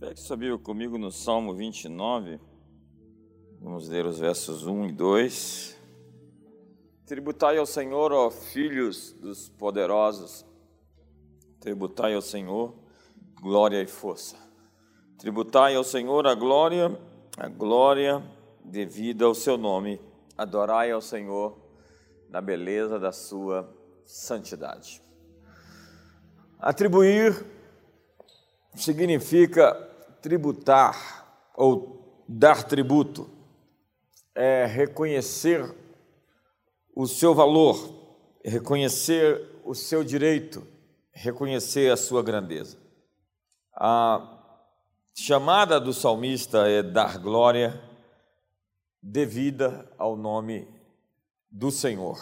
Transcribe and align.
Pegue 0.00 0.18
sua 0.20 0.36
Bíblia 0.36 0.58
comigo 0.58 0.98
no 0.98 1.12
Salmo 1.12 1.54
29. 1.54 2.40
Vamos 3.60 3.88
ler 3.88 4.04
os 4.04 4.18
versos 4.18 4.66
1 4.66 4.86
e 4.88 4.92
2. 4.92 5.78
Tributai 7.06 7.58
ao 7.58 7.64
Senhor, 7.64 8.12
ó 8.12 8.28
filhos 8.28 9.12
dos 9.12 9.48
poderosos. 9.48 10.44
Tributai 11.60 12.12
ao 12.12 12.20
Senhor 12.20 12.74
glória 13.40 13.80
e 13.80 13.86
força. 13.86 14.36
Tributai 15.16 15.76
ao 15.76 15.84
Senhor 15.84 16.26
a 16.26 16.34
glória, 16.34 17.00
a 17.36 17.46
glória 17.46 18.20
devida 18.64 19.26
ao 19.26 19.34
seu 19.34 19.56
nome. 19.56 20.00
Adorai 20.36 20.90
ao 20.90 21.00
Senhor 21.00 21.56
na 22.28 22.40
beleza 22.40 22.98
da 22.98 23.12
sua 23.12 23.72
santidade. 24.04 25.00
Atribuir 26.58 27.53
significa 28.74 29.74
tributar 30.20 31.52
ou 31.56 32.24
dar 32.28 32.64
tributo, 32.64 33.30
é 34.34 34.66
reconhecer 34.66 35.74
o 36.94 37.06
seu 37.06 37.34
valor, 37.34 37.76
reconhecer 38.44 39.60
o 39.64 39.74
seu 39.74 40.02
direito, 40.02 40.66
reconhecer 41.12 41.90
a 41.90 41.96
sua 41.96 42.22
grandeza. 42.22 42.78
A 43.72 44.40
chamada 45.14 45.80
do 45.80 45.92
salmista 45.92 46.68
é 46.68 46.82
dar 46.82 47.18
glória 47.18 47.80
devida 49.02 49.88
ao 49.98 50.16
nome 50.16 50.66
do 51.50 51.70
Senhor. 51.70 52.18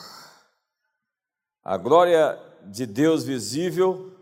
A 1.64 1.76
glória 1.76 2.38
de 2.64 2.86
Deus 2.86 3.24
visível 3.24 4.12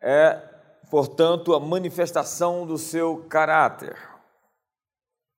é 0.00 0.47
portanto, 0.90 1.54
a 1.54 1.60
manifestação 1.60 2.66
do 2.66 2.78
seu 2.78 3.24
caráter, 3.28 3.96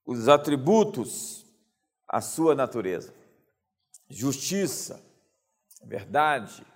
os 0.06 0.28
atributos, 0.28 1.46
a 2.09 2.20
sua 2.20 2.54
natureza. 2.54 3.15
Justiça, 4.09 5.01
verdade, 5.84 6.66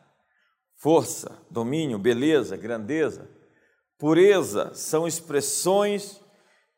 força, 0.77 1.36
domínio, 1.50 1.98
beleza, 1.98 2.56
grandeza, 2.56 3.28
pureza 3.98 4.72
são 4.75 5.06
expressões 5.06 6.20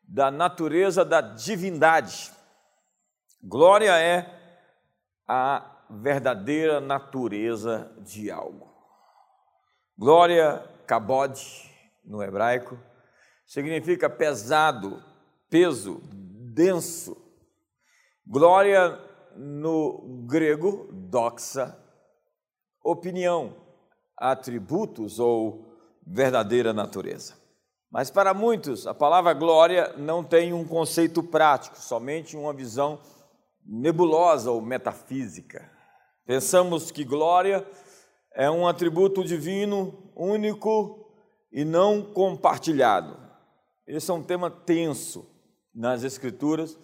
da 0.03 0.31
natureza 0.31 1.05
da 1.05 1.21
divindade. 1.21 2.33
Glória 3.43 3.99
é 3.99 4.35
a 5.27 5.85
verdadeira 5.91 6.81
natureza 6.81 7.93
de 8.01 8.31
algo. 8.31 8.75
Glória, 9.99 10.59
cabode, 10.87 11.76
no 12.07 12.23
hebraico, 12.23 12.79
significa 13.45 14.09
pesado, 14.09 15.03
peso, 15.51 16.01
denso. 16.55 17.17
Glória 18.27 18.99
no 19.37 20.25
grego, 20.27 20.89
doxa, 20.93 21.77
opinião, 22.83 23.55
atributos 24.17 25.19
ou 25.19 25.67
verdadeira 26.07 26.73
natureza. 26.73 27.35
Mas 27.91 28.11
para 28.11 28.35
muitos, 28.35 28.87
a 28.87 28.95
palavra 28.95 29.33
glória 29.33 29.95
não 29.97 30.23
tem 30.23 30.53
um 30.53 30.67
conceito 30.67 31.23
prático, 31.23 31.79
somente 31.79 32.37
uma 32.37 32.53
visão 32.53 33.01
nebulosa 33.65 34.51
ou 34.51 34.61
metafísica. 34.61 35.71
Pensamos 36.25 36.91
que 36.91 37.05
glória 37.05 37.67
é 38.35 38.51
um 38.51 38.67
atributo 38.67 39.25
divino 39.25 40.11
único 40.15 41.06
e 41.57 41.65
não 41.65 42.03
compartilhado. 42.03 43.17
Esse 43.87 44.11
é 44.11 44.15
um 44.15 44.23
tema 44.23 44.51
tenso 44.51 45.27
nas 45.75 46.05
Escrituras, 46.05 46.77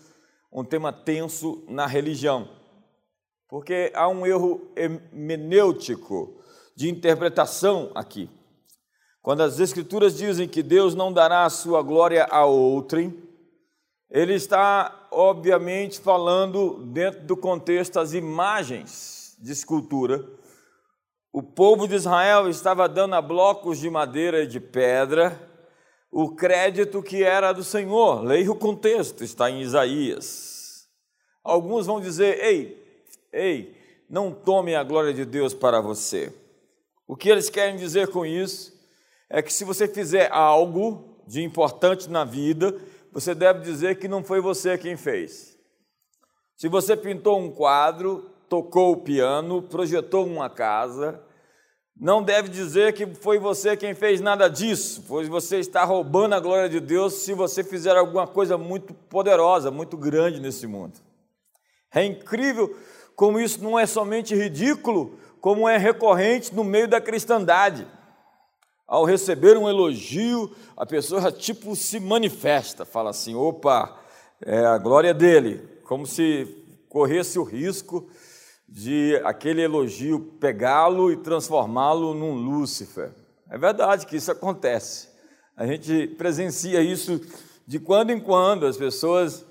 um 0.50 0.64
tema 0.64 0.90
tenso 0.90 1.62
na 1.68 1.86
religião, 1.86 2.48
porque 3.50 3.92
há 3.94 4.08
um 4.08 4.26
erro 4.26 4.72
hermenêutico 4.74 6.42
de 6.74 6.88
interpretação 6.88 7.92
aqui. 7.94 8.30
Quando 9.20 9.42
as 9.42 9.60
Escrituras 9.60 10.16
dizem 10.16 10.48
que 10.48 10.62
Deus 10.62 10.94
não 10.94 11.12
dará 11.12 11.44
a 11.44 11.50
sua 11.50 11.82
glória 11.82 12.24
a 12.24 12.46
outrem, 12.46 13.22
ele 14.10 14.32
está, 14.32 15.06
obviamente, 15.10 16.00
falando 16.00 16.82
dentro 16.86 17.26
do 17.26 17.36
contexto 17.36 17.94
das 17.94 18.14
imagens 18.14 19.36
de 19.38 19.52
escultura 19.52 20.26
o 21.32 21.42
povo 21.42 21.88
de 21.88 21.94
Israel 21.94 22.48
estava 22.48 22.88
dando 22.88 23.14
a 23.14 23.22
blocos 23.22 23.78
de 23.78 23.88
madeira 23.88 24.42
e 24.42 24.46
de 24.46 24.60
pedra 24.60 25.50
o 26.10 26.34
crédito 26.34 27.02
que 27.02 27.24
era 27.24 27.54
do 27.54 27.64
Senhor. 27.64 28.22
Leia 28.22 28.52
o 28.52 28.54
contexto, 28.54 29.24
está 29.24 29.50
em 29.50 29.62
Isaías. 29.62 30.86
Alguns 31.42 31.86
vão 31.86 32.00
dizer: 32.00 32.38
ei, 32.44 33.06
ei, 33.32 33.74
não 34.10 34.30
tome 34.30 34.74
a 34.74 34.84
glória 34.84 35.14
de 35.14 35.24
Deus 35.24 35.54
para 35.54 35.80
você. 35.80 36.30
O 37.08 37.16
que 37.16 37.30
eles 37.30 37.48
querem 37.48 37.76
dizer 37.76 38.08
com 38.08 38.26
isso 38.26 38.78
é 39.30 39.40
que 39.40 39.52
se 39.52 39.64
você 39.64 39.88
fizer 39.88 40.30
algo 40.30 41.16
de 41.26 41.42
importante 41.42 42.10
na 42.10 42.24
vida, 42.24 42.78
você 43.10 43.34
deve 43.34 43.60
dizer 43.60 43.98
que 43.98 44.06
não 44.06 44.22
foi 44.22 44.40
você 44.40 44.76
quem 44.76 44.98
fez. 44.98 45.56
Se 46.56 46.68
você 46.68 46.94
pintou 46.94 47.40
um 47.40 47.50
quadro, 47.50 48.31
tocou 48.52 48.92
o 48.92 48.96
piano, 48.98 49.62
projetou 49.62 50.26
uma 50.26 50.50
casa, 50.50 51.18
não 51.98 52.22
deve 52.22 52.50
dizer 52.50 52.92
que 52.92 53.06
foi 53.14 53.38
você 53.38 53.74
quem 53.78 53.94
fez 53.94 54.20
nada 54.20 54.46
disso, 54.46 55.02
pois 55.08 55.26
você 55.26 55.58
está 55.58 55.84
roubando 55.84 56.34
a 56.34 56.40
glória 56.40 56.68
de 56.68 56.78
Deus 56.78 57.14
se 57.14 57.32
você 57.32 57.64
fizer 57.64 57.96
alguma 57.96 58.26
coisa 58.26 58.58
muito 58.58 58.92
poderosa, 58.92 59.70
muito 59.70 59.96
grande 59.96 60.38
nesse 60.38 60.66
mundo. 60.66 61.00
É 61.94 62.04
incrível 62.04 62.76
como 63.16 63.40
isso 63.40 63.64
não 63.64 63.78
é 63.78 63.86
somente 63.86 64.34
ridículo, 64.34 65.18
como 65.40 65.66
é 65.66 65.78
recorrente 65.78 66.54
no 66.54 66.62
meio 66.62 66.86
da 66.86 67.00
cristandade. 67.00 67.86
Ao 68.86 69.06
receber 69.06 69.56
um 69.56 69.66
elogio, 69.66 70.54
a 70.76 70.84
pessoa 70.84 71.32
tipo 71.32 71.74
se 71.74 71.98
manifesta, 71.98 72.84
fala 72.84 73.08
assim: 73.08 73.34
opa, 73.34 73.98
é 74.44 74.58
a 74.58 74.76
glória 74.76 75.14
dele, 75.14 75.66
como 75.84 76.06
se 76.06 76.54
corresse 76.90 77.38
o 77.38 77.44
risco 77.44 78.10
de 78.72 79.20
aquele 79.22 79.60
elogio 79.60 80.18
pegá-lo 80.40 81.12
e 81.12 81.16
transformá-lo 81.18 82.14
num 82.14 82.32
Lúcifer. 82.32 83.12
É 83.50 83.58
verdade 83.58 84.06
que 84.06 84.16
isso 84.16 84.32
acontece. 84.32 85.10
A 85.54 85.66
gente 85.66 86.06
presencia 86.16 86.80
isso 86.80 87.20
de 87.66 87.78
quando 87.78 88.12
em 88.12 88.18
quando, 88.18 88.64
as 88.64 88.78
pessoas 88.78 89.44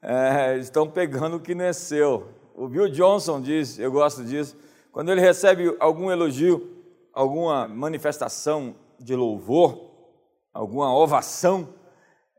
é, 0.00 0.56
estão 0.58 0.88
pegando 0.88 1.36
o 1.36 1.40
que 1.40 1.56
não 1.56 1.64
é 1.64 1.72
seu. 1.72 2.28
O 2.54 2.68
Bill 2.68 2.88
Johnson 2.88 3.40
diz, 3.40 3.80
eu 3.80 3.90
gosto 3.90 4.24
disso, 4.24 4.56
quando 4.92 5.10
ele 5.10 5.20
recebe 5.20 5.76
algum 5.80 6.08
elogio, 6.08 6.76
alguma 7.12 7.66
manifestação 7.66 8.76
de 9.00 9.16
louvor, 9.16 9.90
alguma 10.54 10.96
ovação, 10.96 11.68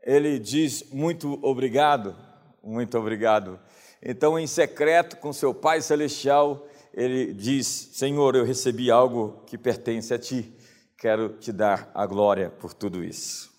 ele 0.02 0.38
diz 0.38 0.90
muito 0.90 1.38
obrigado, 1.42 2.16
muito 2.62 2.96
obrigado. 2.98 3.60
Então, 4.02 4.38
em 4.38 4.46
secreto 4.46 5.16
com 5.18 5.32
seu 5.32 5.52
Pai 5.52 5.82
Celestial, 5.82 6.66
ele 6.92 7.32
diz: 7.32 7.66
Senhor, 7.66 8.34
eu 8.34 8.44
recebi 8.44 8.90
algo 8.90 9.42
que 9.46 9.58
pertence 9.58 10.12
a 10.14 10.18
ti, 10.18 10.56
quero 10.96 11.36
te 11.38 11.52
dar 11.52 11.90
a 11.94 12.06
glória 12.06 12.50
por 12.50 12.72
tudo 12.72 13.04
isso. 13.04 13.50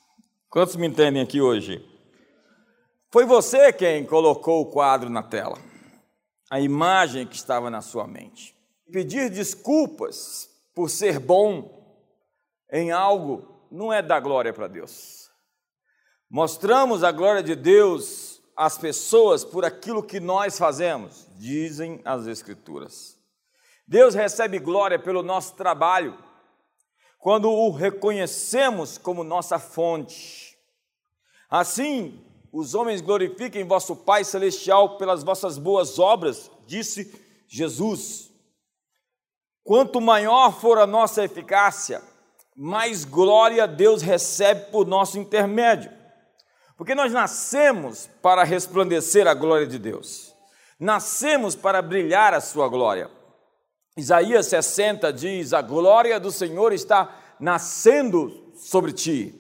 Quantos 0.50 0.76
me 0.76 0.88
entendem 0.88 1.22
aqui 1.22 1.40
hoje? 1.40 1.86
Foi 3.12 3.26
você 3.26 3.72
quem 3.72 4.06
colocou 4.06 4.62
o 4.62 4.72
quadro 4.72 5.10
na 5.10 5.22
tela, 5.22 5.58
a 6.50 6.60
imagem 6.60 7.28
que 7.28 7.36
estava 7.36 7.70
na 7.70 7.82
sua 7.82 8.08
mente. 8.08 8.56
Pedir 8.92 9.30
desculpas 9.30 10.50
por 10.74 10.90
ser 10.90 11.20
bom 11.20 11.80
em 12.72 12.92
algo 12.92 13.68
não 13.72 13.92
é 13.92 14.02
dar 14.02 14.20
glória 14.20 14.54
para 14.54 14.68
Deus. 14.68 15.30
Mostramos 16.30 17.04
a 17.04 17.12
glória 17.12 17.44
de 17.44 17.56
Deus 17.56 18.41
às 18.56 18.78
pessoas 18.78 19.44
por 19.44 19.66
aquilo 19.66 20.04
que 20.04 20.20
nós 20.20 20.58
fazemos, 20.58 21.28
dizem 21.38 22.02
as 22.06 22.28
Escrituras. 22.28 23.18
Deus 23.88 24.14
recebe 24.14 24.60
glória 24.60 24.98
pelo 24.98 25.22
nosso 25.22 25.56
trabalho, 25.56 26.18
quando 27.20 27.52
o 27.52 27.72
reconhecemos 27.72 28.98
como 28.98 29.24
nossa 29.24 29.60
fonte. 29.60 30.58
Assim, 31.50 32.20
os 32.52 32.74
homens 32.74 33.02
glorifiquem 33.02 33.68
vosso 33.68 33.96
Pai 33.96 34.24
Celestial 34.24 34.98
pelas 34.98 35.24
vossas 35.24 35.58
boas 35.58 36.00
obras, 36.00 36.50
disse 36.66 37.14
Jesus. 37.48 38.32
Quanto 39.64 40.02
maior 40.02 40.60
for 40.60 40.80
a 40.80 40.88
nossa 40.88 41.24
eficácia, 41.24 42.02
mais 42.56 43.06
glória 43.06 43.68
Deus 43.68 44.02
recebe 44.02 44.72
por 44.72 44.88
nosso 44.88 45.20
intermédio. 45.20 46.01
Porque 46.82 46.96
nós 46.96 47.14
nascemos 47.14 48.10
para 48.24 48.44
resplandecer 48.44 49.28
a 49.28 49.36
glória 49.36 49.68
de 49.68 49.78
Deus, 49.78 50.34
nascemos 50.80 51.56
para 51.56 51.80
brilhar 51.80 52.34
a 52.34 52.42
sua 52.42 52.68
glória. 52.68 53.08
Isaías 53.96 54.48
60 54.48 55.14
diz: 55.14 55.54
A 55.54 55.62
glória 55.62 56.20
do 56.20 56.32
Senhor 56.32 56.74
está 56.74 57.36
nascendo 57.40 58.52
sobre 58.56 58.92
ti. 58.94 59.40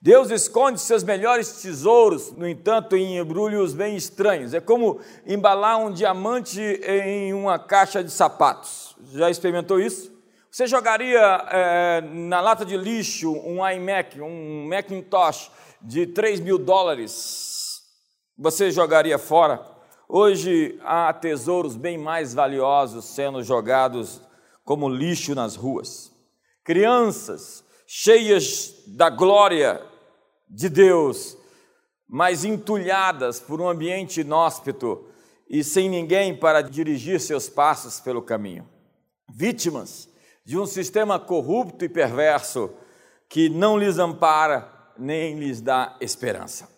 Deus 0.00 0.32
esconde 0.32 0.80
seus 0.80 1.04
melhores 1.04 1.62
tesouros, 1.62 2.32
no 2.32 2.48
entanto, 2.48 2.96
em 2.96 3.18
embrulhos 3.18 3.72
bem 3.72 3.94
estranhos. 3.94 4.52
É 4.52 4.60
como 4.60 4.98
embalar 5.24 5.78
um 5.78 5.92
diamante 5.92 6.60
em 6.60 7.32
uma 7.32 7.56
caixa 7.56 8.02
de 8.02 8.10
sapatos. 8.10 8.96
Já 9.12 9.30
experimentou 9.30 9.78
isso? 9.78 10.12
Você 10.50 10.66
jogaria 10.66 11.20
é, 11.52 12.00
na 12.00 12.40
lata 12.40 12.64
de 12.64 12.76
lixo 12.76 13.32
um 13.32 13.64
iMac, 13.64 14.20
um 14.20 14.66
Macintosh 14.68 15.52
de 15.84 16.06
3 16.06 16.40
mil 16.40 16.58
dólares? 16.58 17.82
Você 18.38 18.70
jogaria 18.70 19.18
fora? 19.18 19.64
Hoje 20.08 20.78
há 20.82 21.12
tesouros 21.12 21.76
bem 21.76 21.98
mais 21.98 22.32
valiosos 22.32 23.04
sendo 23.04 23.42
jogados 23.42 24.20
como 24.64 24.88
lixo 24.88 25.34
nas 25.34 25.56
ruas. 25.56 26.10
Crianças 26.64 27.62
cheias 27.86 28.82
da 28.86 29.10
glória 29.10 29.82
de 30.48 30.70
Deus, 30.70 31.36
mas 32.08 32.44
entulhadas 32.44 33.38
por 33.38 33.60
um 33.60 33.68
ambiente 33.68 34.22
inóspito 34.22 35.06
e 35.48 35.62
sem 35.62 35.90
ninguém 35.90 36.34
para 36.34 36.62
dirigir 36.62 37.20
seus 37.20 37.48
passos 37.48 38.00
pelo 38.00 38.22
caminho. 38.22 38.66
Vítimas 39.30 40.08
de 40.44 40.58
um 40.58 40.66
sistema 40.66 41.18
corrupto 41.18 41.84
e 41.84 41.88
perverso 41.88 42.70
que 43.28 43.48
não 43.48 43.76
lhes 43.76 43.98
ampara 43.98 44.73
nem 44.98 45.38
lhes 45.38 45.60
dá 45.60 45.96
esperança. 46.00 46.68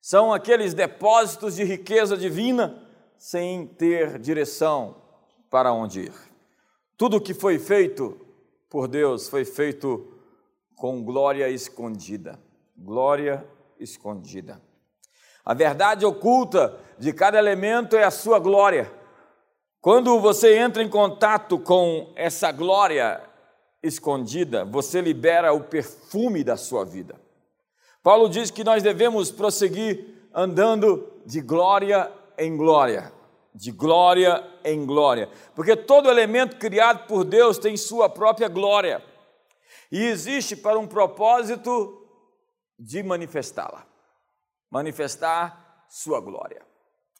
São 0.00 0.32
aqueles 0.32 0.74
depósitos 0.74 1.56
de 1.56 1.64
riqueza 1.64 2.16
divina 2.16 2.82
sem 3.18 3.66
ter 3.66 4.18
direção 4.18 4.96
para 5.50 5.72
onde 5.72 6.02
ir. 6.02 6.12
Tudo 6.96 7.20
que 7.20 7.34
foi 7.34 7.58
feito 7.58 8.20
por 8.68 8.88
Deus 8.88 9.28
foi 9.28 9.44
feito 9.44 10.12
com 10.74 11.02
glória 11.02 11.48
escondida 11.48 12.38
glória 12.76 13.46
escondida. 13.78 14.60
A 15.44 15.54
verdade 15.54 16.04
oculta 16.04 16.78
de 16.98 17.12
cada 17.12 17.38
elemento 17.38 17.96
é 17.96 18.04
a 18.04 18.10
sua 18.10 18.38
glória. 18.38 18.92
Quando 19.80 20.18
você 20.20 20.58
entra 20.58 20.82
em 20.82 20.88
contato 20.88 21.58
com 21.58 22.12
essa 22.16 22.50
glória 22.50 23.22
escondida, 23.82 24.64
você 24.64 25.00
libera 25.00 25.52
o 25.52 25.64
perfume 25.64 26.42
da 26.42 26.56
sua 26.56 26.84
vida. 26.84 27.14
Paulo 28.06 28.28
diz 28.28 28.52
que 28.52 28.62
nós 28.62 28.84
devemos 28.84 29.32
prosseguir 29.32 30.28
andando 30.32 31.12
de 31.26 31.40
glória 31.40 32.08
em 32.38 32.56
glória, 32.56 33.12
de 33.52 33.72
glória 33.72 34.48
em 34.62 34.86
glória, 34.86 35.28
porque 35.56 35.74
todo 35.74 36.08
elemento 36.08 36.54
criado 36.54 37.08
por 37.08 37.24
Deus 37.24 37.58
tem 37.58 37.76
sua 37.76 38.08
própria 38.08 38.46
glória 38.46 39.02
e 39.90 40.04
existe 40.04 40.54
para 40.54 40.78
um 40.78 40.86
propósito 40.86 42.06
de 42.78 43.02
manifestá-la, 43.02 43.84
manifestar 44.70 45.84
sua 45.88 46.20
glória. 46.20 46.62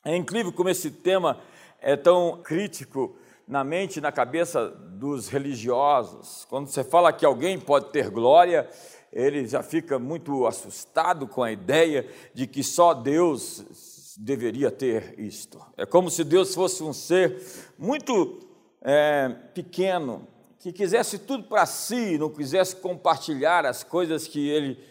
É 0.05 0.15
incrível 0.15 0.53
como 0.53 0.69
esse 0.69 0.93
tema 0.93 1.41
é 1.81 1.97
tão 1.97 2.41
crítico 2.45 3.17
na 3.47 3.65
mente 3.65 3.97
e 3.97 4.01
na 4.01 4.13
cabeça 4.13 4.69
dos 4.69 5.29
religiosos. 5.29 6.45
Quando 6.49 6.69
você 6.69 6.83
fala 6.83 7.13
que 7.13 7.25
alguém 7.25 7.59
pode 7.59 7.91
ter 7.91 8.09
glória, 8.09 8.69
ele 9.13 9.47
já 9.47 9.63
fica 9.63 9.99
muito 9.99 10.47
assustado 10.47 11.27
com 11.27 11.43
a 11.43 11.53
ideia 11.53 12.09
de 12.35 12.47
que 12.47 12.63
só 12.63 12.93
Deus 12.93 14.15
deveria 14.19 14.71
ter 14.71 15.19
isto. 15.19 15.61
É 15.77 15.85
como 15.85 16.11
se 16.11 16.25
Deus 16.25 16.55
fosse 16.55 16.83
um 16.83 16.93
ser 16.93 17.43
muito 17.79 18.41
é, 18.83 19.29
pequeno, 19.55 20.27
que 20.59 20.73
quisesse 20.73 21.19
tudo 21.19 21.45
para 21.45 21.67
si, 21.67 22.19
não 22.19 22.31
quisesse 22.31 22.77
compartilhar 22.77 23.67
as 23.67 23.85
coisas 23.85 24.27
que 24.27 24.49
ele 24.49 24.83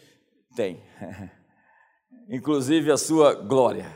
tem, 0.55 0.81
inclusive 2.29 2.91
a 2.91 2.97
sua 2.97 3.33
glória. 3.33 3.91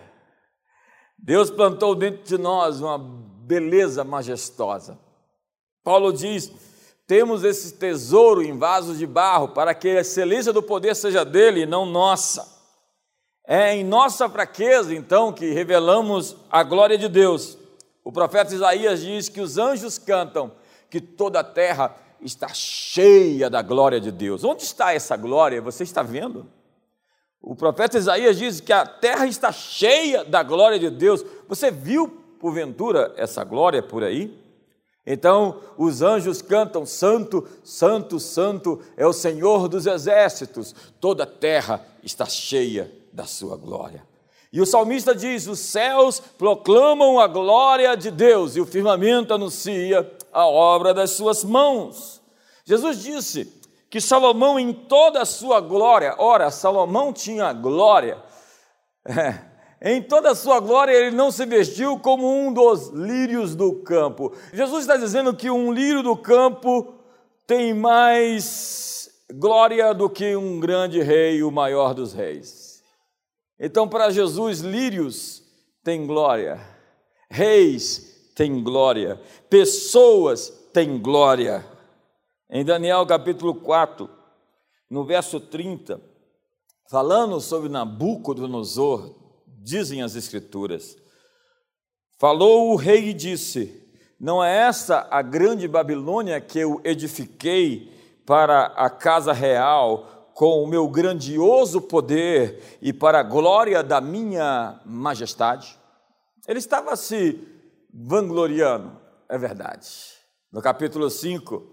Deus 1.18 1.51
plantou 1.51 1.95
dentro 1.95 2.24
de 2.24 2.38
nós 2.38 2.81
uma 2.81 2.98
beleza 2.98 4.04
majestosa. 4.04 5.00
Paulo 5.83 6.12
diz: 6.12 6.51
temos 7.10 7.44
esse 7.44 7.74
tesouro 7.74 8.44
em 8.44 8.56
vasos 8.56 9.00
de 9.00 9.08
barro, 9.08 9.48
para 9.48 9.74
que 9.74 9.88
a 9.90 10.02
excelência 10.02 10.54
do 10.54 10.62
poder 10.62 10.96
seja 10.96 11.26
dele 11.26 11.62
e 11.62 11.66
não 11.66 11.84
nossa. 11.84 12.48
É 13.48 13.74
em 13.74 13.84
nossa 13.84 14.30
fraqueza, 14.30 14.94
então, 14.94 15.34
que 15.34 15.50
revelamos 15.50 16.38
a 16.52 16.62
glória 16.62 17.00
de 17.00 17.10
Deus. 17.10 17.58
O 18.04 18.12
profeta 18.12 18.54
Isaías 18.54 19.02
diz 19.02 19.28
que 19.28 19.42
os 19.42 19.58
anjos 19.58 19.98
cantam 19.98 20.52
que 20.88 21.02
toda 21.02 21.40
a 21.40 21.44
terra 21.44 21.96
está 22.22 22.50
cheia 22.50 23.50
da 23.50 23.64
glória 23.64 24.00
de 24.00 24.12
Deus. 24.12 24.44
Onde 24.44 24.62
está 24.62 24.94
essa 24.94 25.18
glória? 25.18 25.64
Você 25.64 25.82
está 25.82 26.04
vendo? 26.04 26.46
O 27.42 27.56
profeta 27.56 27.98
Isaías 27.98 28.38
diz 28.38 28.62
que 28.62 28.72
a 28.72 28.86
terra 28.86 29.26
está 29.26 29.52
cheia 29.52 30.24
da 30.24 30.44
glória 30.44 30.78
de 30.78 30.92
Deus. 30.92 31.26
Você 31.48 31.72
viu, 31.72 32.08
porventura, 32.40 33.12
essa 33.18 33.44
glória 33.44 33.82
por 33.82 34.04
aí? 34.04 34.38
Então 35.12 35.60
os 35.76 36.04
anjos 36.04 36.40
cantam: 36.40 36.86
Santo, 36.86 37.48
Santo, 37.64 38.20
Santo 38.20 38.80
é 38.96 39.08
o 39.08 39.12
Senhor 39.12 39.68
dos 39.68 39.88
exércitos, 39.88 40.76
toda 41.02 41.24
a 41.24 41.28
terra 41.28 41.84
está 42.04 42.28
cheia 42.28 42.94
da 43.12 43.26
sua 43.26 43.58
glória. 43.58 44.08
E 44.54 44.62
o 44.62 44.68
salmista 44.68 45.16
diz: 45.16 45.48
Os 45.48 45.58
céus 45.58 46.20
proclamam 46.20 47.20
a 47.20 47.26
glória 47.26 47.98
de 47.98 48.12
Deus 48.12 48.56
e 48.56 48.62
o 48.62 48.68
firmamento 48.68 49.34
anuncia 49.34 50.16
a 50.32 50.46
obra 50.46 50.94
das 50.94 51.10
suas 51.10 51.44
mãos. 51.44 52.22
Jesus 52.64 53.02
disse 53.02 53.52
que 53.90 54.00
Salomão, 54.00 54.60
em 54.60 54.72
toda 54.72 55.24
a 55.24 55.26
sua 55.26 55.60
glória, 55.60 56.14
ora, 56.20 56.52
Salomão 56.52 57.12
tinha 57.12 57.52
glória, 57.52 58.22
é, 59.04 59.40
em 59.81 60.02
toda 60.02 60.31
a 60.31 60.36
sua 60.36 60.60
glória 60.60 60.92
ele 60.92 61.16
não 61.16 61.31
se 61.31 61.46
vestiu 61.46 61.98
como 62.00 62.28
um 62.28 62.54
dos 62.54 62.90
lírios 62.90 63.56
do 63.56 63.76
campo. 63.81 64.34
Jesus 64.52 64.81
está 64.81 64.98
dizendo 64.98 65.34
que 65.34 65.50
um 65.50 65.72
lírio 65.72 66.04
do 66.04 66.18
campo 66.18 66.96
tem 67.48 67.74
mais 67.74 69.10
glória 69.34 69.94
do 69.94 70.10
que 70.10 70.36
um 70.36 70.60
grande 70.60 71.02
rei, 71.02 71.42
o 71.44 71.52
maior 71.52 71.94
dos 71.94 72.14
reis. 72.14 72.84
Então, 73.60 73.88
para 73.88 74.10
Jesus, 74.10 74.60
lírios 74.60 75.44
têm 75.84 76.06
glória, 76.06 76.60
reis 77.30 78.32
têm 78.36 78.64
glória, 78.64 79.20
pessoas 79.50 80.50
têm 80.74 81.00
glória. 81.00 81.66
Em 82.50 82.66
Daniel 82.66 83.06
capítulo 83.06 83.54
4, 83.56 84.10
no 84.90 85.04
verso 85.04 85.40
30, 85.40 86.02
falando 86.90 87.40
sobre 87.40 87.70
Nabucodonosor, 87.70 89.19
dizem 89.70 90.02
as 90.02 90.16
Escrituras: 90.16 90.98
Falou 92.18 92.72
o 92.72 92.76
rei 92.76 93.10
e 93.10 93.14
disse: 93.14 93.88
Não 94.20 94.44
é 94.44 94.68
essa 94.68 95.08
a 95.12 95.22
grande 95.22 95.68
Babilônia 95.68 96.42
que 96.42 96.60
eu 96.60 96.82
edifiquei 96.84 97.94
para 98.26 98.66
a 98.66 98.90
casa 98.90 99.32
real 99.32 100.32
com 100.34 100.64
o 100.64 100.68
meu 100.68 100.88
grandioso 100.88 101.82
poder 101.82 102.78
e 102.82 102.92
para 102.92 103.20
a 103.20 103.24
glória 103.24 103.84
da 103.84 104.02
minha 104.02 104.82
majestade? 104.86 105.78
Ele 106.48 106.60
estava 106.60 106.96
se 106.96 107.40
vangloriando, 107.94 108.98
é 109.28 109.38
verdade. 109.38 109.88
No 110.52 110.62
capítulo 110.62 111.10
5, 111.10 111.64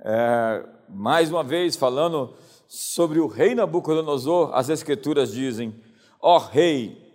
é, 0.00 0.64
mais 0.88 1.30
uma 1.30 1.42
vez 1.42 1.74
falando 1.74 2.34
sobre 2.68 3.18
o 3.18 3.26
rei 3.26 3.54
Nabucodonosor, 3.54 4.50
as 4.54 4.68
Escrituras 4.68 5.32
dizem: 5.32 5.74
Ó 6.20 6.38
rei, 6.38 7.05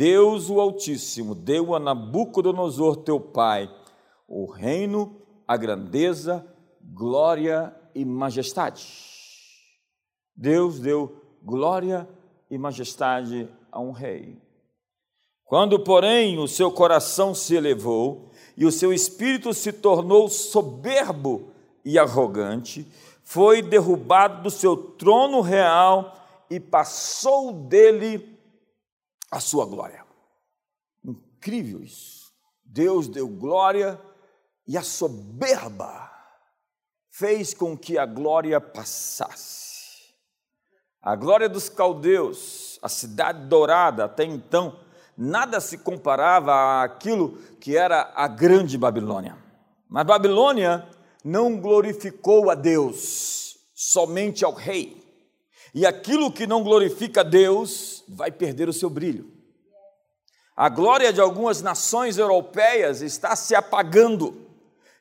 Deus 0.00 0.48
o 0.48 0.58
Altíssimo 0.58 1.34
deu 1.34 1.74
a 1.74 1.78
Nabucodonosor 1.78 2.96
teu 2.96 3.20
pai 3.20 3.70
o 4.26 4.46
reino, 4.46 5.20
a 5.46 5.58
grandeza, 5.58 6.42
glória 6.82 7.76
e 7.94 8.02
majestade. 8.02 8.82
Deus 10.34 10.80
deu 10.80 11.22
glória 11.42 12.08
e 12.50 12.56
majestade 12.56 13.46
a 13.70 13.78
um 13.78 13.90
rei. 13.90 14.40
Quando, 15.44 15.78
porém, 15.78 16.38
o 16.38 16.48
seu 16.48 16.70
coração 16.70 17.34
se 17.34 17.54
elevou 17.54 18.30
e 18.56 18.64
o 18.64 18.72
seu 18.72 18.94
espírito 18.94 19.52
se 19.52 19.70
tornou 19.70 20.30
soberbo 20.30 21.50
e 21.84 21.98
arrogante, 21.98 22.90
foi 23.22 23.60
derrubado 23.60 24.44
do 24.44 24.50
seu 24.50 24.78
trono 24.78 25.42
real 25.42 26.16
e 26.48 26.58
passou 26.58 27.52
dele 27.52 28.39
a 29.30 29.40
sua 29.40 29.64
glória. 29.64 30.04
Incrível 31.04 31.82
isso. 31.82 32.32
Deus 32.64 33.08
deu 33.08 33.28
glória 33.28 34.00
e 34.66 34.76
a 34.76 34.82
soberba 34.82 36.10
fez 37.10 37.52
com 37.52 37.76
que 37.76 37.98
a 37.98 38.06
glória 38.06 38.60
passasse. 38.60 40.14
A 41.02 41.16
glória 41.16 41.48
dos 41.48 41.68
caldeus, 41.68 42.78
a 42.82 42.88
cidade 42.88 43.46
dourada, 43.46 44.04
até 44.04 44.24
então, 44.24 44.78
nada 45.16 45.60
se 45.60 45.78
comparava 45.78 46.82
àquilo 46.82 47.38
que 47.58 47.76
era 47.76 48.12
a 48.14 48.28
grande 48.28 48.76
Babilônia. 48.76 49.36
Mas 49.88 50.06
Babilônia 50.06 50.86
não 51.24 51.58
glorificou 51.58 52.50
a 52.50 52.54
Deus, 52.54 53.58
somente 53.74 54.44
ao 54.44 54.52
rei. 54.52 54.99
E 55.74 55.86
aquilo 55.86 56.32
que 56.32 56.46
não 56.46 56.62
glorifica 56.62 57.22
Deus 57.22 58.04
vai 58.08 58.30
perder 58.30 58.68
o 58.68 58.72
seu 58.72 58.90
brilho. 58.90 59.30
A 60.56 60.68
glória 60.68 61.12
de 61.12 61.20
algumas 61.20 61.62
nações 61.62 62.18
europeias 62.18 63.00
está 63.00 63.34
se 63.34 63.54
apagando, 63.54 64.46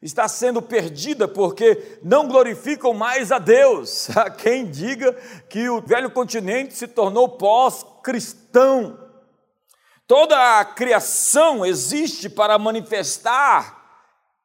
está 0.01 0.27
sendo 0.27 0.61
perdida 0.61 1.27
porque 1.27 1.99
não 2.01 2.27
glorificam 2.27 2.93
mais 2.93 3.31
a 3.31 3.39
Deus. 3.39 4.09
Há 4.15 4.29
quem 4.29 4.69
diga 4.69 5.11
que 5.49 5.67
o 5.69 5.81
velho 5.81 6.11
continente 6.11 6.73
se 6.75 6.87
tornou 6.87 7.29
pós-cristão. 7.29 8.97
Toda 10.07 10.59
a 10.59 10.65
criação 10.65 11.65
existe 11.65 12.29
para 12.29 12.57
manifestar 12.57 13.79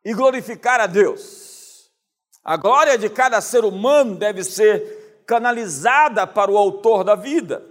e 0.04 0.12
glorificar 0.12 0.80
a 0.80 0.86
Deus. 0.86 1.90
A 2.42 2.56
glória 2.56 2.98
de 2.98 3.08
cada 3.08 3.40
ser 3.40 3.64
humano 3.64 4.16
deve 4.16 4.42
ser 4.44 5.03
canalizada 5.26 6.26
para 6.26 6.50
o 6.50 6.58
autor 6.58 7.04
da 7.04 7.14
vida. 7.14 7.64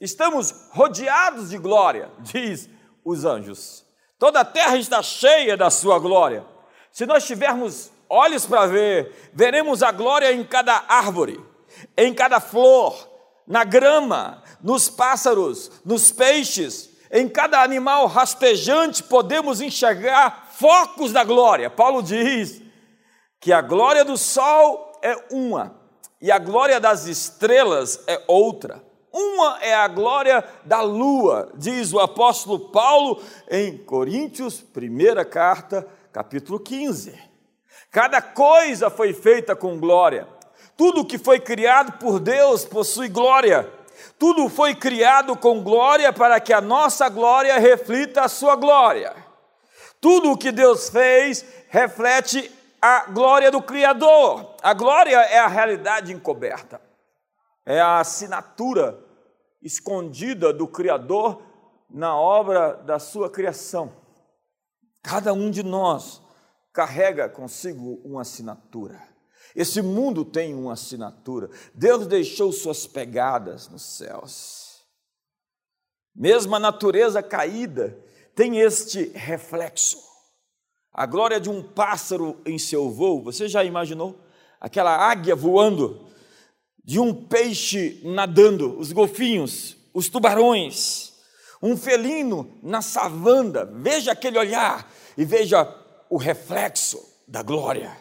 Estamos 0.00 0.68
rodeados 0.70 1.50
de 1.50 1.58
glória, 1.58 2.10
diz 2.20 2.68
os 3.04 3.24
anjos. 3.24 3.84
Toda 4.18 4.40
a 4.40 4.44
terra 4.44 4.76
está 4.76 5.02
cheia 5.02 5.56
da 5.56 5.70
sua 5.70 5.98
glória. 5.98 6.44
Se 6.92 7.06
nós 7.06 7.26
tivermos 7.26 7.90
olhos 8.08 8.46
para 8.46 8.66
ver, 8.66 9.30
veremos 9.32 9.82
a 9.82 9.92
glória 9.92 10.32
em 10.32 10.44
cada 10.44 10.84
árvore, 10.88 11.40
em 11.96 12.12
cada 12.14 12.40
flor, 12.40 13.08
na 13.46 13.64
grama, 13.64 14.42
nos 14.62 14.88
pássaros, 14.88 15.70
nos 15.84 16.10
peixes, 16.10 16.90
em 17.10 17.28
cada 17.28 17.62
animal 17.62 18.06
rastejante 18.06 19.02
podemos 19.02 19.60
enxergar 19.60 20.48
focos 20.52 21.12
da 21.12 21.24
glória. 21.24 21.70
Paulo 21.70 22.02
diz 22.02 22.60
que 23.40 23.52
a 23.52 23.62
glória 23.62 24.04
do 24.04 24.16
sol 24.16 24.98
é 25.02 25.16
uma 25.30 25.77
e 26.20 26.30
a 26.32 26.38
glória 26.38 26.80
das 26.80 27.06
estrelas 27.06 28.00
é 28.06 28.22
outra. 28.26 28.82
Uma 29.12 29.58
é 29.62 29.74
a 29.74 29.88
glória 29.88 30.44
da 30.64 30.80
lua, 30.80 31.50
diz 31.54 31.92
o 31.92 31.98
apóstolo 31.98 32.70
Paulo 32.70 33.22
em 33.50 33.78
Coríntios, 33.78 34.60
primeira 34.60 35.24
carta, 35.24 35.86
capítulo 36.12 36.60
15. 36.60 37.18
Cada 37.90 38.20
coisa 38.20 38.90
foi 38.90 39.12
feita 39.14 39.56
com 39.56 39.78
glória. 39.78 40.28
Tudo 40.76 41.04
que 41.04 41.18
foi 41.18 41.40
criado 41.40 41.92
por 41.98 42.20
Deus 42.20 42.64
possui 42.64 43.08
glória. 43.08 43.68
Tudo 44.18 44.48
foi 44.48 44.74
criado 44.74 45.36
com 45.36 45.62
glória 45.62 46.12
para 46.12 46.38
que 46.38 46.52
a 46.52 46.60
nossa 46.60 47.08
glória 47.08 47.58
reflita 47.58 48.22
a 48.22 48.28
sua 48.28 48.54
glória. 48.56 49.14
Tudo 50.00 50.32
o 50.32 50.36
que 50.36 50.52
Deus 50.52 50.88
fez 50.88 51.44
reflete 51.68 52.50
a 52.80 53.10
glória 53.10 53.50
do 53.50 53.62
Criador. 53.62 54.56
A 54.62 54.72
glória 54.74 55.16
é 55.16 55.38
a 55.38 55.46
realidade 55.48 56.12
encoberta, 56.12 56.80
é 57.64 57.80
a 57.80 58.00
assinatura 58.00 58.98
escondida 59.62 60.52
do 60.52 60.66
Criador 60.66 61.42
na 61.90 62.16
obra 62.16 62.74
da 62.74 62.98
sua 62.98 63.30
criação. 63.30 63.92
Cada 65.02 65.32
um 65.32 65.50
de 65.50 65.62
nós 65.62 66.22
carrega 66.72 67.28
consigo 67.28 68.00
uma 68.04 68.22
assinatura. 68.22 69.02
Esse 69.56 69.82
mundo 69.82 70.24
tem 70.24 70.54
uma 70.54 70.74
assinatura. 70.74 71.50
Deus 71.74 72.06
deixou 72.06 72.52
suas 72.52 72.86
pegadas 72.86 73.68
nos 73.68 73.82
céus. 73.82 74.86
Mesmo 76.14 76.54
a 76.54 76.58
natureza 76.58 77.22
caída 77.22 77.98
tem 78.34 78.58
este 78.58 79.08
reflexo. 79.14 80.07
A 80.98 81.06
glória 81.06 81.38
de 81.38 81.48
um 81.48 81.62
pássaro 81.62 82.40
em 82.44 82.58
seu 82.58 82.90
voo, 82.90 83.22
você 83.22 83.46
já 83.46 83.62
imaginou? 83.62 84.18
Aquela 84.60 84.96
águia 84.96 85.36
voando, 85.36 86.04
de 86.84 86.98
um 86.98 87.14
peixe 87.14 88.00
nadando, 88.02 88.76
os 88.76 88.90
golfinhos, 88.90 89.76
os 89.94 90.08
tubarões, 90.08 91.12
um 91.62 91.76
felino 91.76 92.58
na 92.64 92.82
savana, 92.82 93.64
veja 93.64 94.10
aquele 94.10 94.40
olhar 94.40 94.92
e 95.16 95.24
veja 95.24 95.72
o 96.10 96.16
reflexo 96.16 97.00
da 97.28 97.44
glória. 97.44 97.96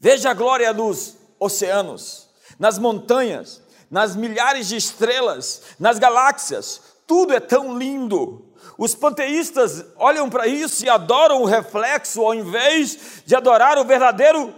Veja 0.00 0.30
a 0.30 0.34
glória 0.34 0.74
dos 0.74 1.16
oceanos, 1.38 2.28
nas 2.58 2.76
montanhas, 2.76 3.62
nas 3.88 4.16
milhares 4.16 4.66
de 4.66 4.74
estrelas, 4.74 5.62
nas 5.78 6.00
galáxias, 6.00 6.82
tudo 7.06 7.34
é 7.34 7.38
tão 7.38 7.78
lindo. 7.78 8.52
Os 8.76 8.94
panteístas 8.94 9.84
olham 9.96 10.28
para 10.28 10.46
isso 10.46 10.84
e 10.84 10.88
adoram 10.88 11.42
o 11.42 11.46
reflexo 11.46 12.22
ao 12.22 12.34
invés 12.34 13.22
de 13.24 13.36
adorar 13.36 13.78
o 13.78 13.84
verdadeiro 13.84 14.54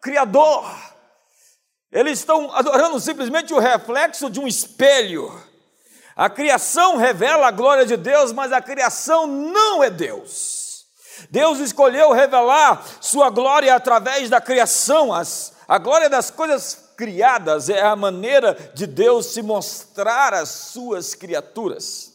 Criador. 0.00 0.64
Eles 1.92 2.20
estão 2.20 2.54
adorando 2.54 2.98
simplesmente 3.00 3.52
o 3.52 3.58
reflexo 3.58 4.30
de 4.30 4.40
um 4.40 4.46
espelho. 4.46 5.30
A 6.16 6.28
criação 6.28 6.96
revela 6.96 7.48
a 7.48 7.50
glória 7.50 7.84
de 7.84 7.96
Deus, 7.96 8.32
mas 8.32 8.52
a 8.52 8.60
criação 8.60 9.26
não 9.26 9.82
é 9.82 9.90
Deus. 9.90 10.86
Deus 11.30 11.58
escolheu 11.58 12.12
revelar 12.12 12.84
sua 13.00 13.30
glória 13.30 13.74
através 13.74 14.30
da 14.30 14.40
criação. 14.40 15.12
As, 15.12 15.52
a 15.68 15.78
glória 15.78 16.08
das 16.08 16.30
coisas 16.30 16.90
criadas 16.96 17.68
é 17.68 17.82
a 17.82 17.96
maneira 17.96 18.54
de 18.74 18.86
Deus 18.86 19.26
se 19.26 19.42
mostrar 19.42 20.34
às 20.34 20.48
suas 20.48 21.14
criaturas. 21.14 22.09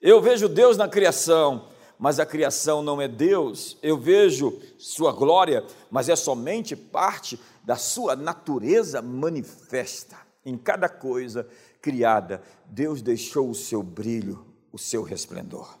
Eu 0.00 0.20
vejo 0.20 0.48
Deus 0.48 0.76
na 0.76 0.88
criação, 0.88 1.68
mas 1.98 2.20
a 2.20 2.26
criação 2.26 2.82
não 2.82 3.00
é 3.00 3.08
Deus. 3.08 3.76
Eu 3.82 3.98
vejo 3.98 4.60
sua 4.78 5.12
glória, 5.12 5.64
mas 5.90 6.08
é 6.08 6.14
somente 6.14 6.76
parte 6.76 7.38
da 7.64 7.76
sua 7.76 8.14
natureza 8.14 9.02
manifesta. 9.02 10.16
Em 10.44 10.56
cada 10.56 10.88
coisa 10.88 11.48
criada, 11.82 12.42
Deus 12.66 13.02
deixou 13.02 13.50
o 13.50 13.54
seu 13.54 13.82
brilho, 13.82 14.46
o 14.72 14.78
seu 14.78 15.02
resplendor. 15.02 15.78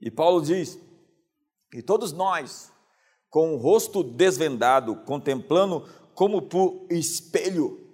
E 0.00 0.10
Paulo 0.10 0.42
diz: 0.42 0.78
e 1.72 1.82
todos 1.82 2.12
nós, 2.12 2.70
com 3.30 3.54
o 3.54 3.56
rosto 3.56 4.02
desvendado, 4.02 4.96
contemplando 4.96 5.86
como 6.14 6.42
por 6.42 6.86
espelho 6.90 7.86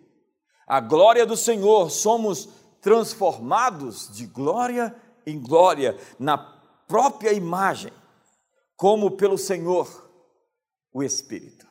a 0.66 0.80
glória 0.80 1.26
do 1.26 1.36
Senhor, 1.36 1.90
somos 1.90 2.48
transformados 2.80 4.10
de 4.12 4.26
glória 4.26 4.94
em 5.26 5.40
glória 5.40 5.96
na 6.18 6.36
própria 6.36 7.32
imagem, 7.32 7.92
como 8.76 9.12
pelo 9.12 9.38
Senhor, 9.38 9.88
o 10.92 11.02
Espírito. 11.02 11.66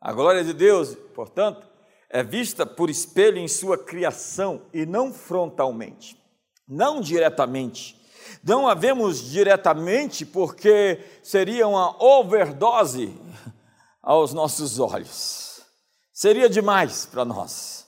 A 0.00 0.12
glória 0.12 0.44
de 0.44 0.52
Deus, 0.52 0.94
portanto, 1.14 1.66
é 2.10 2.22
vista 2.22 2.64
por 2.64 2.88
espelho 2.88 3.38
em 3.38 3.48
sua 3.48 3.76
criação 3.76 4.62
e 4.72 4.86
não 4.86 5.12
frontalmente, 5.12 6.16
não 6.66 7.00
diretamente, 7.00 7.98
não 8.42 8.68
a 8.68 8.74
vemos 8.74 9.30
diretamente 9.30 10.24
porque 10.24 11.04
seria 11.22 11.66
uma 11.66 12.02
overdose 12.02 13.14
aos 14.02 14.32
nossos 14.32 14.78
olhos. 14.78 15.62
Seria 16.12 16.48
demais 16.48 17.06
para 17.06 17.24
nós. 17.24 17.86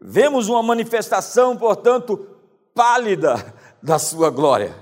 Vemos 0.00 0.48
uma 0.48 0.62
manifestação, 0.62 1.56
portanto, 1.56 2.18
pálida 2.74 3.54
da 3.86 4.00
sua 4.00 4.30
glória. 4.30 4.74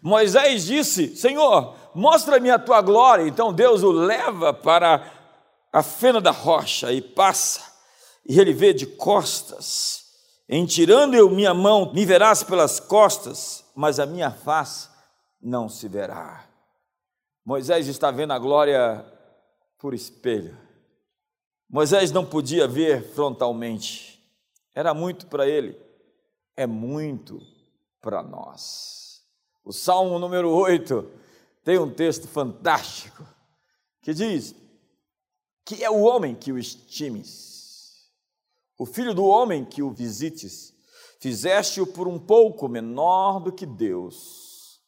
Moisés 0.00 0.64
disse: 0.64 1.16
Senhor, 1.16 1.74
mostra-me 1.92 2.48
a 2.50 2.58
tua 2.58 2.80
glória. 2.80 3.26
Então 3.26 3.52
Deus 3.52 3.82
o 3.82 3.90
leva 3.90 4.54
para 4.54 5.12
a 5.72 5.82
fena 5.82 6.20
da 6.20 6.30
rocha 6.30 6.92
e 6.92 7.02
passa, 7.02 7.60
e 8.24 8.38
ele 8.38 8.52
vê 8.52 8.72
de 8.72 8.86
costas. 8.86 10.06
Em 10.48 10.64
tirando 10.64 11.14
eu 11.14 11.28
minha 11.28 11.52
mão, 11.52 11.92
me 11.92 12.06
verás 12.06 12.44
pelas 12.44 12.78
costas, 12.78 13.64
mas 13.74 13.98
a 13.98 14.06
minha 14.06 14.30
face 14.30 14.88
não 15.42 15.68
se 15.68 15.88
verá. 15.88 16.44
Moisés 17.44 17.88
está 17.88 18.10
vendo 18.12 18.32
a 18.32 18.38
glória 18.38 19.04
por 19.78 19.92
espelho. 19.92 20.56
Moisés 21.68 22.12
não 22.12 22.24
podia 22.24 22.68
ver 22.68 23.02
frontalmente, 23.14 24.22
era 24.74 24.94
muito 24.94 25.26
para 25.26 25.46
ele, 25.46 25.76
é 26.56 26.66
muito 26.66 27.57
para 28.00 28.22
nós. 28.22 29.22
O 29.64 29.72
Salmo 29.72 30.18
número 30.18 30.50
8 30.50 31.10
tem 31.64 31.78
um 31.78 31.92
texto 31.92 32.26
fantástico 32.26 33.26
que 34.02 34.14
diz: 34.14 34.54
Que 35.64 35.84
é 35.84 35.90
o 35.90 36.00
homem 36.00 36.34
que 36.34 36.52
o 36.52 36.58
estimes, 36.58 38.10
o 38.78 38.86
filho 38.86 39.14
do 39.14 39.24
homem 39.24 39.64
que 39.64 39.82
o 39.82 39.90
visites 39.90 40.74
fizeste-o 41.20 41.86
por 41.86 42.06
um 42.06 42.18
pouco 42.18 42.68
menor 42.68 43.40
do 43.40 43.52
que 43.52 43.66
Deus. 43.66 44.80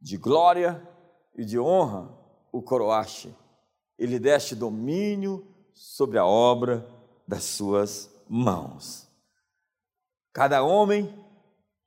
De 0.00 0.16
glória 0.16 0.80
e 1.34 1.44
de 1.44 1.58
honra 1.58 2.08
o 2.52 2.62
coroaste, 2.62 3.34
e 3.98 4.06
lhe 4.06 4.18
deste 4.18 4.54
domínio 4.54 5.46
sobre 5.74 6.18
a 6.18 6.24
obra 6.24 6.88
das 7.26 7.44
suas 7.44 8.10
mãos. 8.28 9.06
Cada 10.32 10.62
homem, 10.62 11.12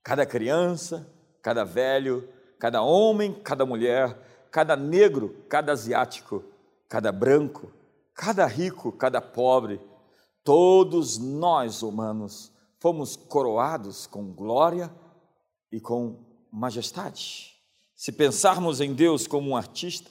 cada 0.10 0.26
criança, 0.26 1.08
cada 1.40 1.64
velho, 1.64 2.28
cada 2.58 2.82
homem, 2.82 3.32
cada 3.32 3.64
mulher, 3.64 4.18
cada 4.50 4.76
negro, 4.76 5.46
cada 5.48 5.72
asiático, 5.72 6.44
cada 6.88 7.12
branco, 7.12 7.72
cada 8.16 8.48
rico, 8.48 8.92
cada 8.92 9.22
pobre, 9.22 9.80
todos 10.44 11.20
nós 11.20 11.84
humanos 11.84 12.52
fomos 12.80 13.16
coroados 13.16 14.08
com 14.08 14.34
glória 14.34 14.92
e 15.72 15.80
com 15.80 16.26
majestade. 16.52 17.56
Se 17.96 18.12
pensarmos 18.12 18.82
em 18.82 18.96
Deus 18.96 19.28
como 19.28 19.52
um 19.52 19.56
artista, 19.56 20.10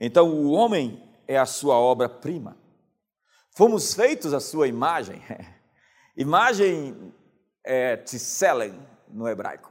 então 0.00 0.30
o 0.30 0.52
homem 0.52 1.06
é 1.28 1.36
a 1.36 1.44
sua 1.44 1.76
obra-prima. 1.76 2.56
Fomos 3.50 3.92
feitos 3.92 4.32
à 4.32 4.40
sua 4.40 4.68
imagem. 4.68 5.20
imagem 6.16 7.12
é 7.62 7.98
tselen 7.98 8.90
no 9.12 9.28
hebraico, 9.28 9.70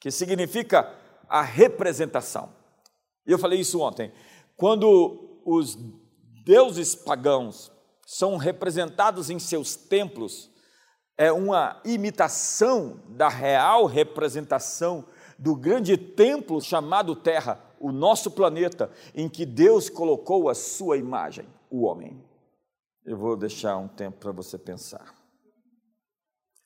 que 0.00 0.10
significa 0.10 0.92
a 1.28 1.42
representação. 1.42 2.52
E 3.26 3.32
eu 3.32 3.38
falei 3.38 3.60
isso 3.60 3.80
ontem. 3.80 4.12
Quando 4.56 5.40
os 5.44 5.76
deuses 6.44 6.94
pagãos 6.94 7.72
são 8.06 8.36
representados 8.36 9.30
em 9.30 9.38
seus 9.38 9.74
templos, 9.76 10.50
é 11.16 11.32
uma 11.32 11.80
imitação 11.84 13.00
da 13.08 13.28
real 13.28 13.86
representação 13.86 15.06
do 15.38 15.56
grande 15.56 15.96
templo 15.96 16.60
chamado 16.60 17.16
Terra, 17.16 17.60
o 17.80 17.92
nosso 17.92 18.30
planeta, 18.30 18.90
em 19.14 19.28
que 19.28 19.44
Deus 19.44 19.88
colocou 19.88 20.48
a 20.48 20.54
sua 20.54 20.96
imagem, 20.96 21.46
o 21.70 21.84
homem. 21.84 22.22
Eu 23.04 23.16
vou 23.16 23.36
deixar 23.36 23.76
um 23.76 23.88
tempo 23.88 24.18
para 24.18 24.32
você 24.32 24.56
pensar. 24.56 25.14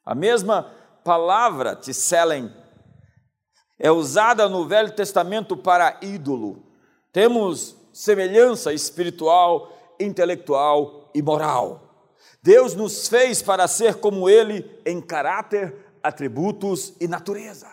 A 0.05 0.15
mesma 0.15 0.73
palavra, 1.09 1.75
tselen, 1.75 2.53
é 3.79 3.91
usada 3.91 4.47
no 4.47 4.69
Velho 4.69 4.95
Testamento 4.95 5.57
para 5.57 5.97
ídolo. 6.03 6.63
Temos 7.11 7.75
semelhança 7.95 8.75
espiritual, 8.75 9.73
intelectual 9.99 11.11
e 11.15 11.23
moral. 11.23 12.13
Deus 12.43 12.75
nos 12.75 13.09
fez 13.09 13.41
para 13.41 13.67
ser 13.67 13.95
como 13.95 14.29
Ele 14.29 14.71
em 14.85 15.01
caráter, 15.01 15.75
atributos 16.03 16.93
e 17.01 17.09
natureza. 17.09 17.69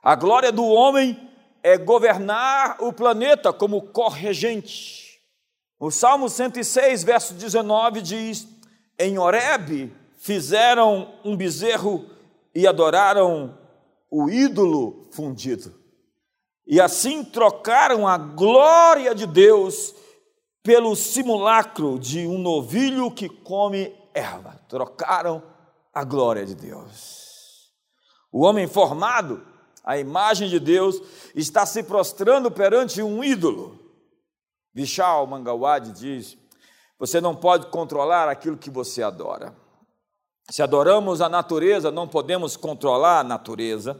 A 0.00 0.14
glória 0.14 0.52
do 0.52 0.64
homem 0.64 1.28
é 1.60 1.76
governar 1.76 2.76
o 2.78 2.92
planeta 2.92 3.52
como 3.52 3.82
corregente. 3.88 5.20
O 5.76 5.90
Salmo 5.90 6.28
106, 6.28 7.02
verso 7.02 7.34
19 7.34 8.00
diz: 8.00 8.46
Em 8.96 9.18
Horebe 9.18 9.92
fizeram 10.22 11.12
um 11.24 11.36
bezerro 11.36 12.11
e 12.54 12.66
adoraram 12.66 13.58
o 14.10 14.28
ídolo 14.28 15.08
fundido. 15.12 15.74
E 16.66 16.80
assim 16.80 17.24
trocaram 17.24 18.06
a 18.06 18.16
glória 18.16 19.14
de 19.14 19.26
Deus 19.26 19.94
pelo 20.62 20.94
simulacro 20.94 21.98
de 21.98 22.26
um 22.26 22.38
novilho 22.38 23.10
que 23.10 23.28
come 23.28 23.94
erva. 24.14 24.60
Trocaram 24.68 25.42
a 25.92 26.04
glória 26.04 26.46
de 26.46 26.54
Deus. 26.54 27.72
O 28.30 28.42
homem 28.44 28.66
formado, 28.66 29.44
a 29.84 29.98
imagem 29.98 30.48
de 30.48 30.60
Deus, 30.60 31.00
está 31.34 31.66
se 31.66 31.82
prostrando 31.82 32.50
perante 32.50 33.02
um 33.02 33.24
ídolo. 33.24 33.78
Vishal 34.72 35.26
Mangawad 35.26 35.90
diz: 35.90 36.38
Você 36.98 37.20
não 37.20 37.34
pode 37.34 37.66
controlar 37.66 38.28
aquilo 38.28 38.56
que 38.56 38.70
você 38.70 39.02
adora. 39.02 39.54
Se 40.50 40.62
adoramos 40.62 41.20
a 41.20 41.28
natureza, 41.28 41.90
não 41.90 42.08
podemos 42.08 42.56
controlar 42.56 43.20
a 43.20 43.24
natureza. 43.24 43.98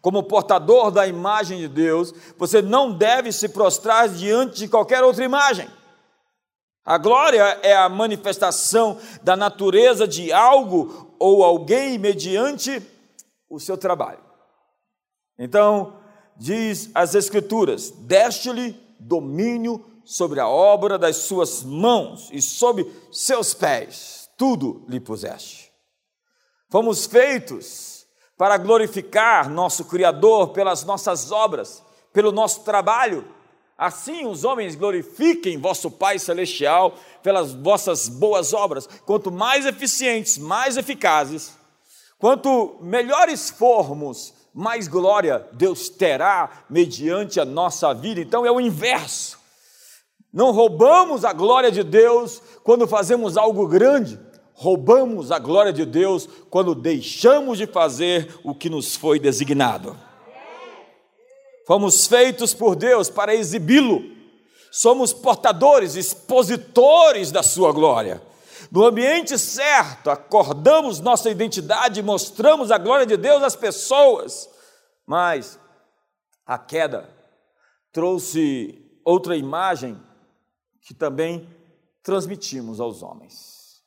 Como 0.00 0.22
portador 0.22 0.90
da 0.90 1.06
imagem 1.06 1.58
de 1.58 1.68
Deus, 1.68 2.12
você 2.36 2.60
não 2.60 2.92
deve 2.92 3.32
se 3.32 3.48
prostrar 3.48 4.08
diante 4.08 4.58
de 4.58 4.68
qualquer 4.68 5.02
outra 5.02 5.24
imagem. 5.24 5.68
A 6.84 6.98
glória 6.98 7.60
é 7.62 7.76
a 7.76 7.88
manifestação 7.88 8.98
da 9.22 9.36
natureza 9.36 10.06
de 10.06 10.32
algo 10.32 11.14
ou 11.18 11.44
alguém 11.44 11.96
mediante 11.98 12.82
o 13.48 13.60
seu 13.60 13.76
trabalho. 13.76 14.22
Então, 15.38 15.96
diz 16.36 16.90
as 16.94 17.14
Escrituras: 17.14 17.90
deste-lhe 17.90 18.76
domínio 18.98 19.84
sobre 20.04 20.40
a 20.40 20.48
obra 20.48 20.98
das 20.98 21.18
suas 21.18 21.62
mãos 21.62 22.28
e 22.32 22.42
sobre 22.42 22.90
seus 23.12 23.54
pés, 23.54 24.21
tudo 24.36 24.84
lhe 24.88 25.00
puseste. 25.00 25.72
Fomos 26.70 27.06
feitos 27.06 28.06
para 28.36 28.56
glorificar 28.56 29.48
nosso 29.48 29.84
Criador 29.84 30.48
pelas 30.48 30.84
nossas 30.84 31.30
obras, 31.30 31.82
pelo 32.12 32.32
nosso 32.32 32.62
trabalho 32.62 33.24
Assim 33.82 34.26
os 34.26 34.44
homens 34.44 34.76
glorifiquem 34.76 35.58
vosso 35.58 35.90
Pai 35.90 36.16
Celestial 36.16 36.94
pelas 37.20 37.52
vossas 37.52 38.08
boas 38.08 38.52
obras. 38.52 38.86
Quanto 39.04 39.32
mais 39.32 39.66
eficientes, 39.66 40.38
mais 40.38 40.76
eficazes, 40.76 41.52
quanto 42.16 42.76
melhores 42.80 43.50
formos, 43.50 44.34
mais 44.54 44.86
glória 44.86 45.48
Deus 45.50 45.88
terá 45.88 46.64
mediante 46.70 47.40
a 47.40 47.44
nossa 47.44 47.92
vida. 47.92 48.20
Então 48.20 48.46
é 48.46 48.52
o 48.52 48.60
inverso. 48.60 49.41
Não 50.32 50.50
roubamos 50.50 51.24
a 51.24 51.32
glória 51.32 51.70
de 51.70 51.82
Deus 51.82 52.40
quando 52.64 52.88
fazemos 52.88 53.36
algo 53.36 53.68
grande, 53.68 54.18
roubamos 54.54 55.30
a 55.30 55.38
glória 55.38 55.72
de 55.72 55.84
Deus 55.84 56.28
quando 56.48 56.74
deixamos 56.74 57.58
de 57.58 57.66
fazer 57.66 58.34
o 58.42 58.54
que 58.54 58.70
nos 58.70 58.96
foi 58.96 59.18
designado. 59.20 59.94
Fomos 61.66 62.06
feitos 62.06 62.54
por 62.54 62.74
Deus 62.74 63.10
para 63.10 63.34
exibi-lo. 63.34 64.02
Somos 64.70 65.12
portadores, 65.12 65.96
expositores 65.96 67.30
da 67.30 67.42
sua 67.42 67.72
glória. 67.72 68.22
No 68.70 68.86
ambiente 68.86 69.38
certo, 69.38 70.10
acordamos 70.10 70.98
nossa 70.98 71.28
identidade 71.28 72.02
mostramos 72.02 72.70
a 72.70 72.78
glória 72.78 73.04
de 73.04 73.18
Deus 73.18 73.42
às 73.42 73.54
pessoas. 73.54 74.48
Mas 75.06 75.58
a 76.46 76.58
queda 76.58 77.08
trouxe 77.92 78.82
outra 79.04 79.36
imagem 79.36 80.00
que 80.82 80.92
também 80.92 81.48
transmitimos 82.02 82.80
aos 82.80 83.02
homens. 83.02 83.82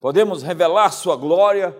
Podemos 0.00 0.42
revelar 0.42 0.90
sua 0.90 1.16
glória 1.16 1.76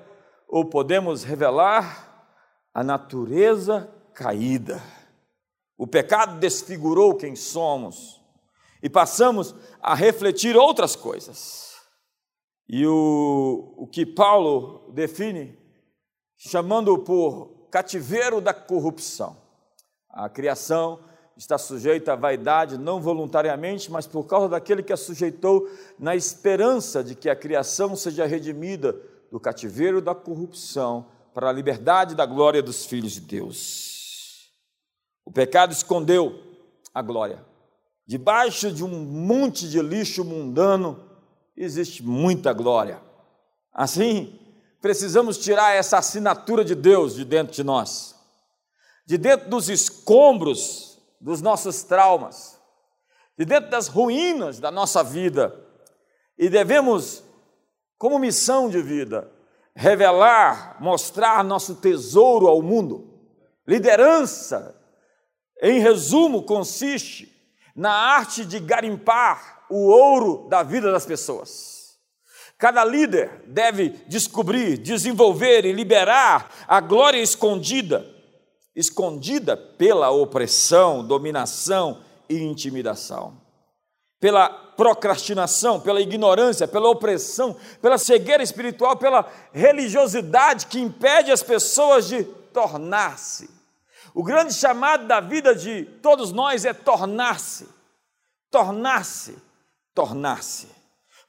ou 0.47 0.65
podemos 0.65 1.25
revelar 1.25 2.29
a 2.73 2.85
natureza 2.85 3.93
caída. 4.15 4.83
O 5.77 5.87
pecado 5.87 6.39
desfigurou 6.39 7.17
quem 7.17 7.35
somos 7.35 8.23
e 8.83 8.89
passamos 8.89 9.55
a 9.81 9.95
refletir 9.95 10.57
outras 10.57 10.95
coisas. 10.95 11.73
E 12.69 12.87
o, 12.87 13.75
o 13.77 13.87
que 13.87 14.07
Paulo 14.07 14.91
define, 14.93 15.59
chamando 16.37 16.99
por 16.99 17.69
cativeiro 17.71 18.41
da 18.41 18.55
corrupção. 18.55 19.37
A 20.09 20.29
criação 20.29 21.01
está 21.37 21.57
sujeita 21.59 22.13
à 22.13 22.17
vaidade, 22.17 22.79
não 22.79 23.01
voluntariamente, 23.01 23.91
mas 23.91 24.07
por 24.07 24.25
causa 24.25 24.49
daquele 24.49 24.83
que 24.83 24.93
a 24.93 24.97
sujeitou, 24.97 25.69
na 25.99 26.15
esperança 26.15 27.03
de 27.03 27.15
que 27.15 27.29
a 27.29 27.37
criação 27.37 27.97
seja 27.97 28.27
redimida 28.27 28.95
do 29.31 29.41
cativeiro 29.41 30.01
da 30.01 30.15
corrupção 30.15 31.07
para 31.33 31.49
a 31.49 31.53
liberdade 31.53 32.15
da 32.15 32.27
glória 32.27 32.63
dos 32.63 32.85
filhos 32.85 33.13
de 33.13 33.21
Deus. 33.21 34.53
O 35.25 35.33
pecado 35.33 35.73
escondeu 35.73 36.39
a 36.93 37.01
glória. 37.01 37.45
Debaixo 38.07 38.71
de 38.71 38.85
um 38.85 38.89
monte 38.89 39.69
de 39.69 39.81
lixo 39.81 40.25
mundano 40.25 41.09
existe 41.57 42.03
muita 42.03 42.53
glória. 42.53 43.01
Assim, 43.73 44.39
precisamos 44.81 45.39
tirar 45.39 45.75
essa 45.75 45.99
assinatura 45.99 46.65
de 46.65 46.75
Deus 46.75 47.15
de 47.15 47.25
dentro 47.25 47.55
de 47.55 47.65
nós, 47.65 48.15
de 49.07 49.17
dentro 49.17 49.49
dos 49.49 49.71
escombros 49.71 50.92
dos 51.23 51.41
nossos 51.41 51.85
traumas, 51.85 52.61
de 53.39 53.45
dentro 53.45 53.71
das 53.71 53.87
ruínas 53.87 54.59
da 54.59 54.71
nossa 54.71 55.05
vida, 55.05 55.57
e 56.37 56.49
devemos, 56.49 57.23
como 57.97 58.19
missão 58.19 58.69
de 58.69 58.83
vida, 58.83 59.31
revelar, 59.75 60.77
mostrar 60.81 61.45
nosso 61.45 61.77
tesouro 61.77 62.49
ao 62.49 62.61
mundo, 62.61 63.09
liderança 63.67 64.77
em 65.63 65.79
resumo, 65.79 66.43
consiste 66.43 67.33
na 67.75 67.93
arte 67.93 68.45
de 68.45 68.59
garimpar 68.59 69.65
o 69.71 69.87
ouro 69.87 70.49
da 70.49 70.65
vida 70.65 70.91
das 70.91 71.07
pessoas. 71.07 71.97
Cada 72.59 72.85
líder 72.85 73.45
deve 73.47 73.91
descobrir, 74.09 74.77
desenvolver 74.77 75.65
e 75.65 75.73
liberar 75.73 76.51
a 76.67 76.81
glória 76.81 77.21
escondida, 77.21 78.12
escondida 78.75 79.57
pela 79.57 80.11
opressão, 80.11 81.05
dominação 81.05 82.01
e 82.29 82.37
intimidação, 82.43 83.35
pela 84.21 84.49
procrastinação, 84.49 85.81
pela 85.81 86.01
ignorância, 86.01 86.67
pela 86.67 86.89
opressão, 86.89 87.57
pela 87.81 87.99
cegueira 87.99 88.43
espiritual, 88.43 88.97
pela 88.97 89.31
religiosidade 89.53 90.67
que 90.67 90.81
impede 90.81 91.31
as 91.31 91.43
pessoas 91.43 92.09
de 92.09 92.25
tornar-se 92.25 93.63
o 94.15 94.23
grande 94.23 94.53
chamado 94.53 95.07
da 95.07 95.21
vida 95.21 95.55
de 95.55 95.85
todos 96.03 96.33
nós 96.33 96.65
é 96.65 96.75
tornar-se, 96.75 97.69
tornar-se, 98.51 99.39
tornar-se. 99.95 100.69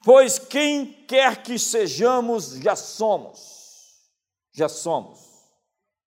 Pois 0.04 0.38
quem 0.38 0.84
quer 1.08 1.42
que 1.42 1.58
sejamos, 1.58 2.50
já 2.56 2.76
somos. 2.76 3.54
Já 4.52 4.68
somos. 4.68 5.18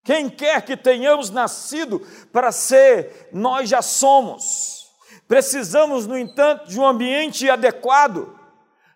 Quem 0.07 0.29
quer 0.29 0.61
que 0.61 0.77
tenhamos 0.77 1.29
nascido 1.29 1.99
para 2.31 2.49
ser, 2.49 3.27
nós 3.33 3.67
já 3.69 3.81
somos. 3.81 4.87
Precisamos, 5.27 6.07
no 6.07 6.17
entanto, 6.17 6.69
de 6.69 6.79
um 6.79 6.87
ambiente 6.87 7.49
adequado, 7.49 8.33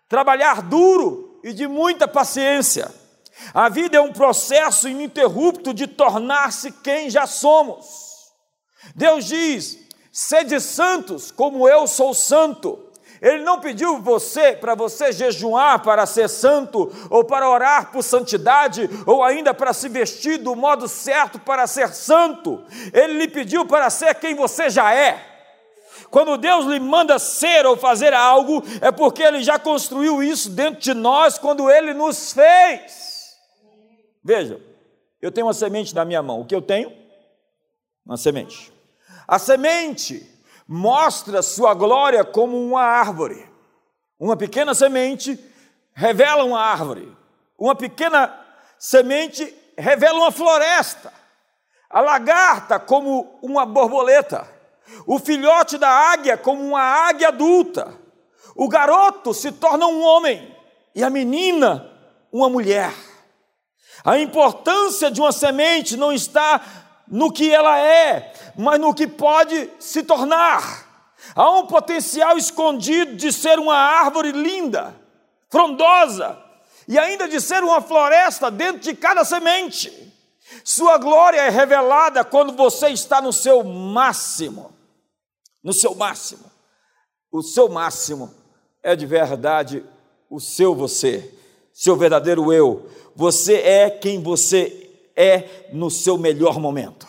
trabalhar 0.08 0.62
duro 0.62 1.38
e 1.44 1.52
de 1.52 1.68
muita 1.68 2.08
paciência. 2.08 2.90
A 3.52 3.68
vida 3.68 3.98
é 3.98 4.00
um 4.00 4.10
processo 4.10 4.88
ininterrupto 4.88 5.74
de 5.74 5.86
tornar-se 5.86 6.72
quem 6.72 7.10
já 7.10 7.26
somos. 7.26 7.84
Deus 8.94 9.26
diz: 9.26 9.80
sede 10.10 10.58
santos, 10.60 11.30
como 11.30 11.68
eu 11.68 11.86
sou 11.86 12.14
santo. 12.14 12.90
Ele 13.22 13.44
não 13.44 13.60
pediu 13.60 14.00
você 14.00 14.52
para 14.52 14.74
você 14.74 15.12
jejuar 15.12 15.80
para 15.80 16.04
ser 16.06 16.28
santo, 16.28 16.92
ou 17.08 17.22
para 17.22 17.48
orar 17.48 17.92
por 17.92 18.02
santidade, 18.02 18.90
ou 19.06 19.22
ainda 19.22 19.54
para 19.54 19.72
se 19.72 19.88
vestir 19.88 20.38
do 20.38 20.56
modo 20.56 20.88
certo 20.88 21.38
para 21.38 21.68
ser 21.68 21.94
santo. 21.94 22.64
Ele 22.92 23.12
lhe 23.18 23.28
pediu 23.28 23.64
para 23.64 23.88
ser 23.90 24.12
quem 24.16 24.34
você 24.34 24.68
já 24.68 24.92
é. 24.92 25.24
Quando 26.10 26.36
Deus 26.36 26.66
lhe 26.66 26.80
manda 26.80 27.16
ser 27.20 27.64
ou 27.64 27.76
fazer 27.76 28.12
algo, 28.12 28.60
é 28.80 28.90
porque 28.90 29.22
Ele 29.22 29.40
já 29.40 29.56
construiu 29.56 30.20
isso 30.20 30.50
dentro 30.50 30.80
de 30.80 30.92
nós 30.92 31.38
quando 31.38 31.70
Ele 31.70 31.94
nos 31.94 32.32
fez. 32.32 33.36
Veja, 34.22 34.60
eu 35.20 35.30
tenho 35.30 35.46
uma 35.46 35.54
semente 35.54 35.94
na 35.94 36.04
minha 36.04 36.22
mão. 36.24 36.40
O 36.40 36.44
que 36.44 36.54
eu 36.54 36.60
tenho? 36.60 36.92
Uma 38.04 38.16
semente. 38.16 38.72
A 39.28 39.38
semente 39.38 40.28
mostra 40.72 41.42
sua 41.42 41.74
glória 41.74 42.24
como 42.24 42.58
uma 42.58 42.82
árvore. 42.82 43.46
Uma 44.18 44.38
pequena 44.38 44.74
semente 44.74 45.38
revela 45.92 46.44
uma 46.44 46.60
árvore. 46.60 47.14
Uma 47.58 47.74
pequena 47.74 48.34
semente 48.78 49.54
revela 49.76 50.18
uma 50.18 50.32
floresta. 50.32 51.12
A 51.90 52.00
lagarta 52.00 52.80
como 52.80 53.38
uma 53.42 53.66
borboleta. 53.66 54.48
O 55.06 55.18
filhote 55.18 55.76
da 55.76 55.90
águia 55.90 56.38
como 56.38 56.62
uma 56.62 56.80
águia 56.80 57.28
adulta. 57.28 57.94
O 58.56 58.66
garoto 58.66 59.34
se 59.34 59.52
torna 59.52 59.86
um 59.86 60.02
homem 60.02 60.56
e 60.94 61.04
a 61.04 61.10
menina 61.10 61.86
uma 62.32 62.48
mulher. 62.48 62.94
A 64.02 64.18
importância 64.18 65.10
de 65.10 65.20
uma 65.20 65.32
semente 65.32 65.98
não 65.98 66.14
está 66.14 66.62
no 67.12 67.30
que 67.30 67.52
ela 67.52 67.78
é, 67.78 68.32
mas 68.56 68.80
no 68.80 68.94
que 68.94 69.06
pode 69.06 69.70
se 69.78 70.02
tornar. 70.02 71.12
Há 71.34 71.50
um 71.50 71.66
potencial 71.66 72.38
escondido 72.38 73.14
de 73.16 73.30
ser 73.30 73.58
uma 73.58 73.76
árvore 73.76 74.32
linda, 74.32 74.94
frondosa, 75.50 76.42
e 76.88 76.98
ainda 76.98 77.28
de 77.28 77.38
ser 77.38 77.62
uma 77.62 77.82
floresta 77.82 78.50
dentro 78.50 78.80
de 78.80 78.96
cada 78.96 79.24
semente. 79.26 80.10
Sua 80.64 80.96
glória 80.96 81.38
é 81.38 81.50
revelada 81.50 82.24
quando 82.24 82.54
você 82.54 82.88
está 82.88 83.20
no 83.20 83.32
seu 83.32 83.62
máximo. 83.62 84.72
No 85.62 85.74
seu 85.74 85.94
máximo. 85.94 86.50
O 87.30 87.42
seu 87.42 87.68
máximo 87.68 88.34
é 88.82 88.96
de 88.96 89.04
verdade 89.04 89.84
o 90.30 90.40
seu 90.40 90.74
você, 90.74 91.32
seu 91.74 91.94
verdadeiro 91.94 92.50
eu. 92.52 92.88
Você 93.14 93.56
é 93.56 93.90
quem 93.90 94.22
você 94.22 94.81
é 95.16 95.68
no 95.72 95.90
seu 95.90 96.16
melhor 96.18 96.58
momento. 96.58 97.06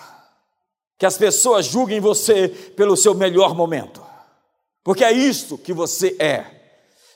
Que 0.98 1.06
as 1.06 1.18
pessoas 1.18 1.66
julguem 1.66 2.00
você 2.00 2.48
pelo 2.48 2.96
seu 2.96 3.14
melhor 3.14 3.56
momento, 3.56 4.04
porque 4.84 5.04
é 5.04 5.12
isso 5.12 5.58
que 5.58 5.74
você 5.74 6.16
é. 6.20 6.46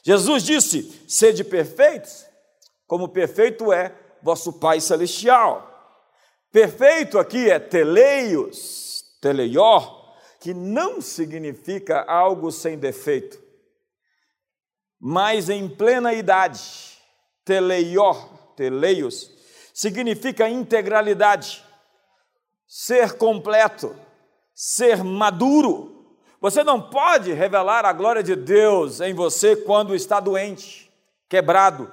Jesus 0.04 0.43
disse: 0.43 1.04
sede 1.08 1.43
perfeitos, 1.43 2.26
como 2.86 3.10
perfeito 3.10 3.71
é 3.71 3.93
vosso 4.21 4.54
Pai 4.54 4.80
Celestial. 4.82 5.73
Perfeito 6.52 7.19
aqui 7.19 7.50
é 7.50 7.60
teleios, 7.60 9.04
teleior, 9.21 10.15
que 10.39 10.54
não 10.54 11.02
significa 11.02 12.02
algo 12.02 12.52
sem 12.52 12.78
defeito, 12.78 13.38
mas 15.00 15.50
em 15.50 15.67
plena 15.67 16.13
idade. 16.13 16.97
Teleior, 17.43 18.54
teleios, 18.56 19.32
significa 19.77 20.49
integralidade, 20.49 21.63
ser 22.67 23.13
completo, 23.13 23.95
ser 24.51 25.03
maduro. 25.03 26.17
Você 26.41 26.63
não 26.63 26.81
pode 26.81 27.31
revelar 27.31 27.85
a 27.85 27.93
glória 27.93 28.23
de 28.23 28.35
Deus 28.35 29.01
em 29.01 29.13
você 29.13 29.55
quando 29.55 29.93
está 29.93 30.19
doente, 30.19 30.91
quebrado, 31.29 31.91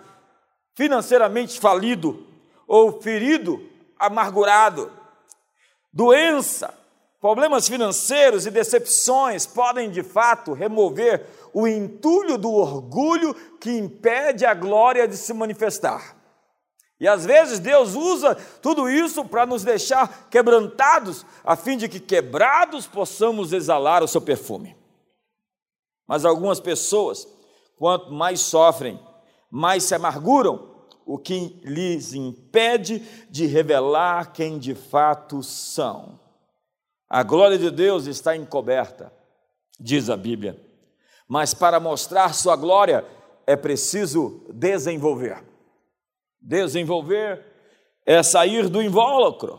financeiramente 0.75 1.61
falido 1.61 2.27
ou 2.67 3.03
ferido, 3.03 3.63
amargurado. 3.99 4.91
Doença, 5.93 6.73
problemas 7.21 7.69
financeiros 7.69 8.47
e 8.47 8.51
decepções 8.51 9.45
podem 9.45 9.91
de 9.91 10.03
fato 10.03 10.55
remover 10.55 11.27
o 11.53 11.69
entulho 11.69 12.39
do 12.39 12.51
orgulho 12.51 13.35
que 13.61 13.71
impede 13.71 14.47
a 14.47 14.55
glória 14.55 15.07
de 15.07 15.19
se 15.19 15.35
manifestar. 15.35 16.24
E 17.01 17.09
às 17.09 17.27
vezes 17.27 17.59
Deus 17.59 17.95
usa 17.95 18.35
tudo 18.63 18.89
isso 18.89 19.25
para 19.25 19.45
nos 19.45 19.65
deixar 19.65 20.29
quebrantados, 20.31 21.27
a 21.45 21.57
fim 21.57 21.77
de 21.77 21.89
que 21.89 21.99
quebrados 21.99 22.87
possamos 22.87 23.53
exalar 23.53 24.03
o 24.03 24.09
seu 24.09 24.21
perfume. 24.21 24.77
Mas 26.07 26.25
algumas 26.25 26.61
pessoas, 26.61 27.27
quanto 27.77 28.13
mais 28.13 28.41
sofrem, 28.41 29.01
mais 29.51 29.85
se 29.85 29.95
amarguram, 29.95 30.73
o 31.07 31.19
que 31.19 31.61
lhes 31.65 32.15
impede 32.15 33.01
de 33.29 33.47
revelar 33.47 34.33
quem 34.33 34.59
de 34.59 34.75
fato 34.75 35.43
são. 35.43 36.19
A 37.09 37.23
glória 37.23 37.59
de 37.59 37.71
Deus 37.71 38.07
está 38.07 38.35
encoberta, 38.35 39.13
diz 39.79 40.09
a 40.09 40.17
Bíblia, 40.17 40.59
mas 41.29 41.53
para 41.53 41.79
mostrar 41.79 42.35
sua 42.35 42.57
glória 42.57 43.05
é 43.47 43.55
preciso 43.55 44.47
desenvolver. 44.53 45.54
Desenvolver 46.47 47.43
é 48.05 48.23
sair 48.23 48.69
do 48.69 48.83
invólucro. 48.83 49.59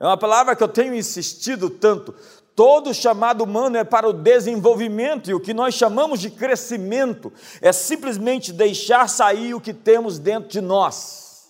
É 0.00 0.04
uma 0.04 0.16
palavra 0.16 0.56
que 0.56 0.62
eu 0.62 0.68
tenho 0.68 0.92
insistido 0.92 1.70
tanto. 1.70 2.12
Todo 2.56 2.92
chamado 2.92 3.44
humano 3.44 3.76
é 3.76 3.84
para 3.84 4.08
o 4.08 4.12
desenvolvimento, 4.12 5.30
e 5.30 5.34
o 5.34 5.40
que 5.40 5.54
nós 5.54 5.74
chamamos 5.74 6.20
de 6.20 6.30
crescimento 6.30 7.32
é 7.62 7.72
simplesmente 7.72 8.52
deixar 8.52 9.08
sair 9.08 9.54
o 9.54 9.60
que 9.60 9.72
temos 9.72 10.18
dentro 10.18 10.48
de 10.48 10.60
nós. 10.60 11.48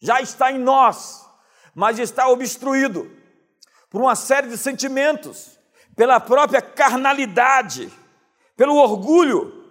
Já 0.00 0.22
está 0.22 0.50
em 0.50 0.58
nós, 0.58 1.26
mas 1.74 1.98
está 1.98 2.28
obstruído 2.28 3.10
por 3.90 4.00
uma 4.00 4.14
série 4.14 4.48
de 4.48 4.56
sentimentos, 4.56 5.58
pela 5.94 6.20
própria 6.20 6.62
carnalidade, 6.62 7.92
pelo 8.56 8.76
orgulho. 8.76 9.64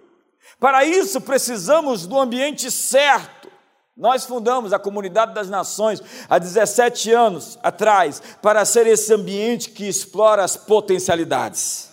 Para 0.60 0.84
isso 0.84 1.20
precisamos 1.20 2.06
do 2.06 2.18
ambiente 2.18 2.70
certo 2.70 3.55
nós 3.96 4.26
fundamos 4.26 4.74
a 4.74 4.78
Comunidade 4.78 5.32
das 5.32 5.48
Nações 5.48 6.02
há 6.28 6.38
17 6.38 7.12
anos 7.12 7.58
atrás 7.62 8.22
para 8.42 8.62
ser 8.66 8.86
esse 8.86 9.14
ambiente 9.14 9.70
que 9.70 9.88
explora 9.88 10.44
as 10.44 10.54
potencialidades. 10.54 11.90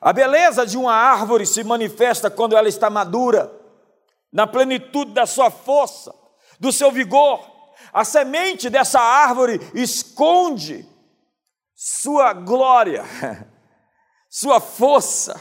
A 0.00 0.10
beleza 0.10 0.64
de 0.64 0.78
uma 0.78 0.94
árvore 0.94 1.44
se 1.44 1.62
manifesta 1.62 2.30
quando 2.30 2.56
ela 2.56 2.68
está 2.68 2.88
madura, 2.88 3.52
na 4.32 4.46
plenitude 4.46 5.12
da 5.12 5.26
sua 5.26 5.50
força, 5.50 6.14
do 6.58 6.72
seu 6.72 6.90
vigor. 6.90 7.44
A 7.92 8.04
semente 8.04 8.70
dessa 8.70 9.00
árvore 9.00 9.60
esconde 9.74 10.88
sua 11.74 12.32
glória, 12.32 13.04
sua 14.30 14.60
força, 14.60 15.38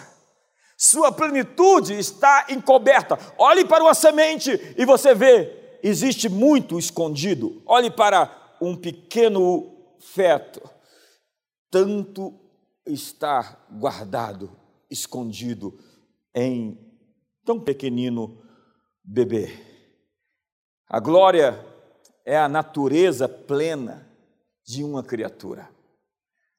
sua 0.78 1.13
plenitude 1.13 1.97
está 1.97 2.47
encoberta. 2.50 3.17
Olhe 3.38 3.63
para 3.63 3.84
uma 3.84 3.93
semente 3.93 4.76
e 4.78 4.86
você 4.86 5.15
vê 5.15 5.57
existe 5.83 6.29
muito 6.29 6.77
escondido. 6.77 7.61
Olhe 7.65 7.89
para 7.91 8.55
um 8.61 8.75
pequeno 8.75 9.71
feto, 9.99 10.61
tanto 11.69 12.33
está 12.85 13.57
guardado, 13.71 14.51
escondido 14.89 15.77
em 16.33 16.77
tão 17.45 17.59
pequenino 17.59 18.41
bebê. 19.03 19.51
A 20.89 20.99
glória 20.99 21.65
é 22.25 22.37
a 22.37 22.49
natureza 22.49 23.27
plena 23.27 24.07
de 24.65 24.83
uma 24.83 25.03
criatura. 25.03 25.69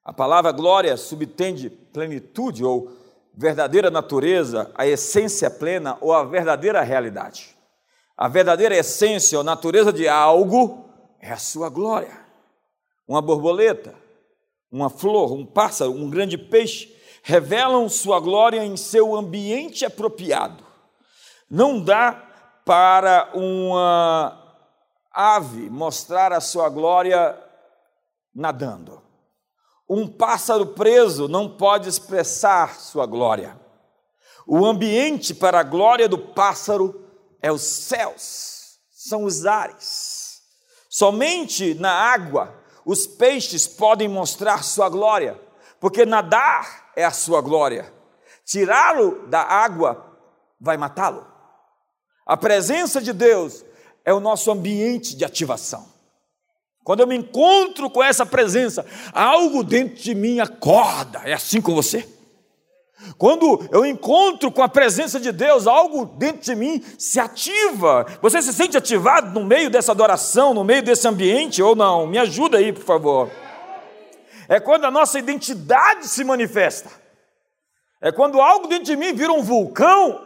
A 0.04 0.12
palavra 0.12 0.52
glória 0.52 0.96
subtende 0.96 1.68
plenitude 1.68 2.64
ou 2.64 2.90
verdadeira 3.34 3.90
natureza, 3.90 4.70
a 4.74 4.86
essência 4.86 5.50
plena 5.50 5.98
ou 6.00 6.12
a 6.12 6.24
verdadeira 6.24 6.82
realidade. 6.82 7.57
A 8.18 8.26
verdadeira 8.26 8.76
essência 8.76 9.38
ou 9.38 9.44
natureza 9.44 9.92
de 9.92 10.08
algo 10.08 10.90
é 11.20 11.30
a 11.30 11.36
sua 11.36 11.68
glória. 11.68 12.18
Uma 13.06 13.22
borboleta, 13.22 13.94
uma 14.72 14.90
flor, 14.90 15.32
um 15.32 15.46
pássaro, 15.46 15.92
um 15.92 16.10
grande 16.10 16.36
peixe 16.36 16.92
revelam 17.22 17.88
sua 17.88 18.18
glória 18.18 18.64
em 18.64 18.76
seu 18.76 19.14
ambiente 19.14 19.84
apropriado. 19.84 20.64
Não 21.48 21.80
dá 21.80 22.24
para 22.64 23.30
uma 23.34 24.56
ave 25.12 25.70
mostrar 25.70 26.32
a 26.32 26.40
sua 26.40 26.68
glória 26.68 27.38
nadando. 28.34 29.00
Um 29.88 30.08
pássaro 30.08 30.66
preso 30.66 31.28
não 31.28 31.48
pode 31.48 31.88
expressar 31.88 32.80
sua 32.80 33.06
glória. 33.06 33.56
O 34.44 34.66
ambiente 34.66 35.32
para 35.32 35.60
a 35.60 35.62
glória 35.62 36.08
do 36.08 36.18
pássaro 36.18 37.07
é 37.40 37.50
os 37.52 37.62
céus, 37.62 38.78
são 38.90 39.24
os 39.24 39.46
ares. 39.46 40.42
Somente 40.88 41.74
na 41.74 41.92
água 41.92 42.54
os 42.84 43.06
peixes 43.06 43.66
podem 43.66 44.08
mostrar 44.08 44.64
sua 44.64 44.88
glória, 44.88 45.38
porque 45.78 46.06
nadar 46.06 46.90
é 46.96 47.04
a 47.04 47.10
sua 47.10 47.40
glória. 47.40 47.92
Tirá-lo 48.44 49.26
da 49.28 49.42
água 49.42 50.18
vai 50.60 50.76
matá-lo. 50.76 51.26
A 52.26 52.36
presença 52.36 53.00
de 53.00 53.12
Deus 53.12 53.64
é 54.04 54.12
o 54.12 54.20
nosso 54.20 54.50
ambiente 54.50 55.14
de 55.14 55.24
ativação. 55.24 55.86
Quando 56.82 57.00
eu 57.00 57.06
me 57.06 57.16
encontro 57.16 57.90
com 57.90 58.02
essa 58.02 58.24
presença, 58.24 58.86
algo 59.12 59.62
dentro 59.62 60.02
de 60.02 60.14
mim 60.14 60.40
acorda. 60.40 61.20
É 61.24 61.34
assim 61.34 61.60
com 61.60 61.74
você? 61.74 62.08
Quando 63.16 63.68
eu 63.70 63.86
encontro 63.86 64.50
com 64.50 64.62
a 64.62 64.68
presença 64.68 65.20
de 65.20 65.30
Deus, 65.30 65.66
algo 65.66 66.04
dentro 66.04 66.42
de 66.42 66.54
mim 66.54 66.82
se 66.98 67.20
ativa. 67.20 68.06
Você 68.20 68.42
se 68.42 68.52
sente 68.52 68.76
ativado 68.76 69.38
no 69.38 69.46
meio 69.46 69.70
dessa 69.70 69.92
adoração, 69.92 70.52
no 70.52 70.64
meio 70.64 70.82
desse 70.82 71.06
ambiente 71.06 71.62
ou 71.62 71.76
não? 71.76 72.06
Me 72.06 72.18
ajuda 72.18 72.58
aí, 72.58 72.72
por 72.72 72.82
favor. 72.82 73.30
É 74.48 74.58
quando 74.58 74.84
a 74.84 74.90
nossa 74.90 75.18
identidade 75.18 76.08
se 76.08 76.24
manifesta. 76.24 76.90
É 78.00 78.10
quando 78.10 78.40
algo 78.40 78.66
dentro 78.66 78.86
de 78.86 78.96
mim 78.96 79.12
vira 79.12 79.32
um 79.32 79.42
vulcão. 79.42 80.24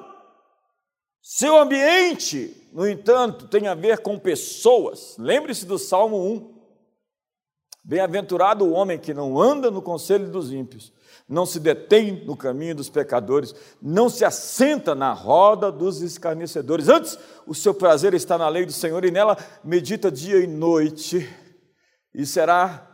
Seu 1.21 1.57
ambiente, 1.57 2.69
no 2.73 2.89
entanto, 2.89 3.49
tem 3.49 3.69
a 3.69 3.75
ver 3.75 3.99
com 3.99 4.19
pessoas. 4.19 5.17
Lembre-se 5.19 5.67
do 5.67 5.79
Salmo 5.79 6.17
1. 6.17 6.53
Bem-aventurado 7.85 8.65
o 8.65 8.73
homem 8.73 8.99
que 8.99 9.13
não 9.13 9.41
anda 9.41 9.71
no 9.71 9.83
conselho 9.83 10.31
dos 10.31 10.53
ímpios, 10.53 10.93
não 11.33 11.47
se 11.47 11.59
detém 11.59 12.25
no 12.27 12.37
caminho 12.37 12.75
dos 12.75 12.90
pecadores, 12.90 13.55
não 13.81 14.11
se 14.11 14.23
assenta 14.23 14.95
na 14.95 15.14
roda 15.14 15.73
dos 15.73 16.03
escarnecedores. 16.03 16.90
Antes, 16.90 17.18
o 17.47 17.55
seu 17.55 17.73
prazer 17.73 18.12
está 18.12 18.37
na 18.37 18.47
lei 18.49 18.66
do 18.66 18.73
Senhor 18.73 19.03
e 19.03 19.11
nela 19.11 19.38
medita 19.64 20.12
dia 20.12 20.38
e 20.40 20.47
noite, 20.47 21.27
e 22.14 22.27
será 22.27 22.87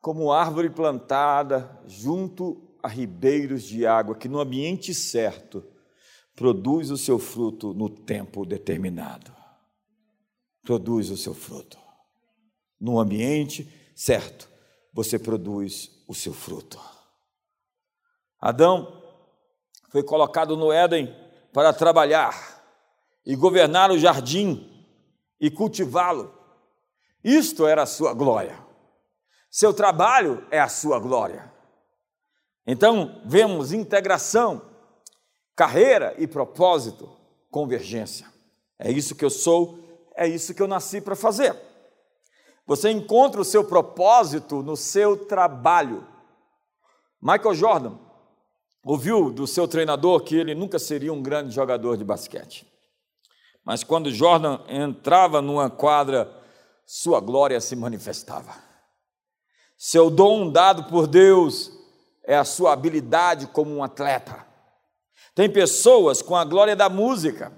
como 0.00 0.30
árvore 0.30 0.70
plantada 0.70 1.76
junto 1.84 2.62
a 2.80 2.86
ribeiros 2.86 3.64
de 3.64 3.84
água, 3.84 4.14
que 4.14 4.28
no 4.28 4.40
ambiente 4.40 4.94
certo 4.94 5.64
produz 6.36 6.88
o 6.88 6.96
seu 6.96 7.18
fruto 7.18 7.74
no 7.74 7.88
tempo 7.88 8.46
determinado. 8.46 9.32
Produz 10.62 11.10
o 11.10 11.16
seu 11.16 11.34
fruto. 11.34 11.76
No 12.80 13.00
ambiente 13.00 13.68
certo, 13.96 14.48
você 14.94 15.18
produz 15.18 15.90
o 16.06 16.14
seu 16.14 16.32
fruto. 16.32 16.78
Adão 18.42 19.00
foi 19.88 20.02
colocado 20.02 20.56
no 20.56 20.72
Éden 20.72 21.16
para 21.52 21.72
trabalhar 21.72 22.60
e 23.24 23.36
governar 23.36 23.92
o 23.92 23.98
jardim 23.98 24.84
e 25.40 25.48
cultivá-lo. 25.48 26.34
Isto 27.22 27.68
era 27.68 27.84
a 27.84 27.86
sua 27.86 28.12
glória. 28.12 28.58
Seu 29.48 29.72
trabalho 29.72 30.44
é 30.50 30.58
a 30.58 30.68
sua 30.68 30.98
glória. 30.98 31.52
Então, 32.66 33.22
vemos 33.26 33.70
integração, 33.70 34.60
carreira 35.54 36.12
e 36.18 36.26
propósito, 36.26 37.08
convergência. 37.48 38.26
É 38.76 38.90
isso 38.90 39.14
que 39.14 39.24
eu 39.24 39.30
sou, 39.30 39.78
é 40.16 40.26
isso 40.26 40.52
que 40.52 40.62
eu 40.62 40.66
nasci 40.66 41.00
para 41.00 41.14
fazer. 41.14 41.56
Você 42.66 42.90
encontra 42.90 43.40
o 43.40 43.44
seu 43.44 43.62
propósito 43.62 44.64
no 44.64 44.76
seu 44.76 45.26
trabalho. 45.26 46.04
Michael 47.20 47.54
Jordan 47.54 48.11
ouviu 48.84 49.30
do 49.30 49.46
seu 49.46 49.68
treinador 49.68 50.20
que 50.20 50.36
ele 50.36 50.54
nunca 50.54 50.78
seria 50.78 51.12
um 51.12 51.22
grande 51.22 51.54
jogador 51.54 51.96
de 51.96 52.04
basquete. 52.04 52.66
Mas 53.64 53.84
quando 53.84 54.10
Jordan 54.10 54.60
entrava 54.68 55.40
numa 55.40 55.70
quadra, 55.70 56.30
sua 56.84 57.20
glória 57.20 57.60
se 57.60 57.76
manifestava. 57.76 58.54
Seu 59.78 60.10
dom 60.10 60.50
dado 60.50 60.84
por 60.84 61.06
Deus 61.06 61.72
é 62.24 62.36
a 62.36 62.44
sua 62.44 62.72
habilidade 62.72 63.46
como 63.48 63.74
um 63.74 63.82
atleta. 63.82 64.46
Tem 65.34 65.48
pessoas 65.48 66.20
com 66.20 66.36
a 66.36 66.44
glória 66.44 66.76
da 66.76 66.88
música, 66.88 67.52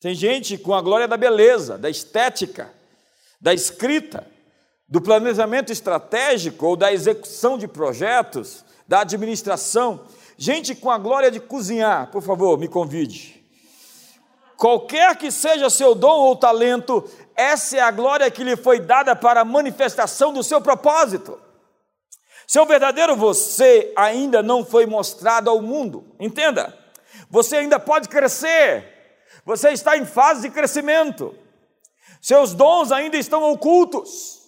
tem 0.00 0.14
gente 0.14 0.58
com 0.58 0.74
a 0.74 0.82
glória 0.82 1.08
da 1.08 1.16
beleza, 1.16 1.78
da 1.78 1.88
estética, 1.88 2.72
da 3.40 3.54
escrita, 3.54 4.26
do 4.88 5.00
planejamento 5.00 5.72
estratégico 5.72 6.66
ou 6.66 6.76
da 6.76 6.92
execução 6.92 7.56
de 7.56 7.68
projetos, 7.68 8.64
da 8.86 9.00
administração. 9.00 10.06
Gente 10.42 10.74
com 10.74 10.90
a 10.90 10.96
glória 10.96 11.30
de 11.30 11.38
cozinhar, 11.38 12.10
por 12.10 12.22
favor, 12.22 12.56
me 12.56 12.66
convide. 12.66 13.44
Qualquer 14.56 15.14
que 15.18 15.30
seja 15.30 15.68
seu 15.68 15.94
dom 15.94 16.18
ou 16.20 16.34
talento, 16.34 17.04
essa 17.36 17.76
é 17.76 17.80
a 17.80 17.90
glória 17.90 18.30
que 18.30 18.42
lhe 18.42 18.56
foi 18.56 18.80
dada 18.80 19.14
para 19.14 19.42
a 19.42 19.44
manifestação 19.44 20.32
do 20.32 20.42
seu 20.42 20.58
propósito. 20.62 21.38
Seu 22.46 22.64
verdadeiro 22.64 23.14
você 23.14 23.92
ainda 23.94 24.42
não 24.42 24.64
foi 24.64 24.86
mostrado 24.86 25.50
ao 25.50 25.60
mundo. 25.60 26.16
Entenda, 26.18 26.74
você 27.28 27.56
ainda 27.56 27.78
pode 27.78 28.08
crescer, 28.08 29.20
você 29.44 29.72
está 29.72 29.98
em 29.98 30.06
fase 30.06 30.40
de 30.40 30.54
crescimento, 30.54 31.36
seus 32.18 32.54
dons 32.54 32.90
ainda 32.90 33.18
estão 33.18 33.42
ocultos. 33.52 34.40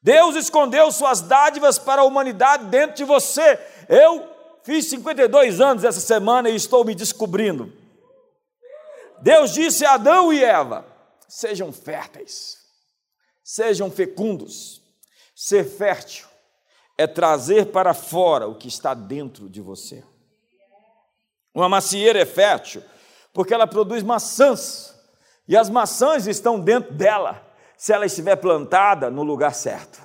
Deus 0.00 0.36
escondeu 0.36 0.92
suas 0.92 1.20
dádivas 1.20 1.80
para 1.80 2.02
a 2.02 2.04
humanidade 2.04 2.66
dentro 2.66 2.94
de 2.94 3.02
você. 3.02 3.58
Eu 3.88 4.35
Fiz 4.66 4.86
52 4.86 5.60
anos 5.60 5.84
essa 5.84 6.00
semana 6.00 6.50
e 6.50 6.56
estou 6.56 6.84
me 6.84 6.92
descobrindo. 6.92 7.72
Deus 9.22 9.54
disse 9.54 9.86
a 9.86 9.94
Adão 9.94 10.32
e 10.32 10.42
Eva: 10.42 10.84
sejam 11.28 11.72
férteis, 11.72 12.58
sejam 13.44 13.88
fecundos. 13.92 14.82
Ser 15.36 15.62
fértil 15.62 16.26
é 16.98 17.06
trazer 17.06 17.66
para 17.66 17.94
fora 17.94 18.48
o 18.48 18.56
que 18.56 18.66
está 18.66 18.92
dentro 18.92 19.48
de 19.48 19.60
você. 19.60 20.02
Uma 21.54 21.68
macieira 21.68 22.18
é 22.18 22.26
fértil 22.26 22.82
porque 23.32 23.54
ela 23.54 23.68
produz 23.68 24.02
maçãs, 24.02 24.92
e 25.46 25.56
as 25.56 25.70
maçãs 25.70 26.26
estão 26.26 26.58
dentro 26.58 26.92
dela, 26.92 27.40
se 27.76 27.92
ela 27.92 28.06
estiver 28.06 28.34
plantada 28.34 29.12
no 29.12 29.22
lugar 29.22 29.54
certo. 29.54 30.02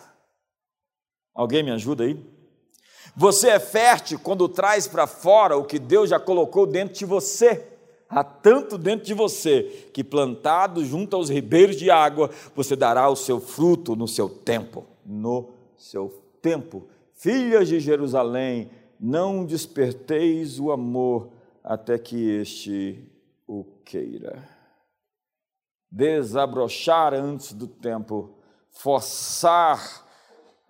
Alguém 1.34 1.64
me 1.64 1.72
ajuda 1.72 2.04
aí? 2.04 2.31
Você 3.16 3.50
é 3.50 3.60
fértil 3.60 4.20
quando 4.20 4.48
traz 4.48 4.88
para 4.88 5.06
fora 5.06 5.58
o 5.58 5.66
que 5.66 5.78
Deus 5.78 6.10
já 6.10 6.20
colocou 6.20 6.66
dentro 6.66 6.96
de 6.96 7.06
você. 7.06 7.68
Há 8.10 8.24
tanto 8.24 8.78
dentro 8.78 9.06
de 9.06 9.14
você 9.14 9.90
que, 9.94 10.04
plantado 10.04 10.84
junto 10.84 11.16
aos 11.16 11.30
ribeiros 11.30 11.78
de 11.78 11.90
água, 11.90 12.30
você 12.56 12.76
dará 12.76 13.10
o 13.10 13.16
seu 13.16 13.40
fruto 13.40 13.96
no 13.96 14.08
seu 14.08 14.28
tempo. 14.28 14.86
No 15.06 15.52
seu 15.78 16.22
tempo. 16.42 16.88
Filhas 17.14 17.68
de 17.68 17.80
Jerusalém, 17.80 18.70
não 19.00 19.46
desperteis 19.46 20.60
o 20.60 20.72
amor 20.72 21.30
até 21.64 21.98
que 21.98 22.30
este 22.32 23.08
o 23.48 23.64
queira. 23.86 24.48
Desabrochar 25.90 27.14
antes 27.14 27.54
do 27.54 27.68
tempo, 27.68 28.38
forçar 28.72 30.06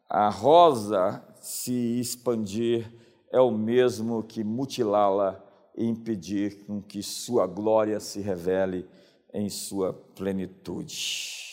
a 0.09 0.29
rosa 0.29 1.23
se 1.41 1.99
expandir 1.99 2.91
é 3.31 3.39
o 3.39 3.51
mesmo 3.51 4.23
que 4.23 4.43
mutilá-la 4.43 5.43
e 5.75 5.85
impedir 5.85 6.65
com 6.65 6.81
que 6.81 7.01
sua 7.01 7.47
glória 7.47 7.99
se 7.99 8.21
revele 8.21 8.87
em 9.33 9.49
sua 9.49 9.93
plenitude. 9.93 11.49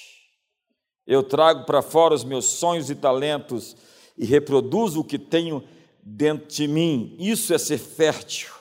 Eu 1.06 1.22
trago 1.22 1.64
para 1.64 1.80
fora 1.80 2.14
os 2.14 2.24
meus 2.24 2.44
sonhos 2.44 2.90
e 2.90 2.94
talentos 2.94 3.76
e 4.16 4.26
reproduzo 4.26 5.00
o 5.00 5.04
que 5.04 5.18
tenho 5.18 5.64
dentro 6.02 6.48
de 6.48 6.68
mim. 6.68 7.16
Isso 7.18 7.54
é 7.54 7.58
ser 7.58 7.78
fértil. 7.78 8.52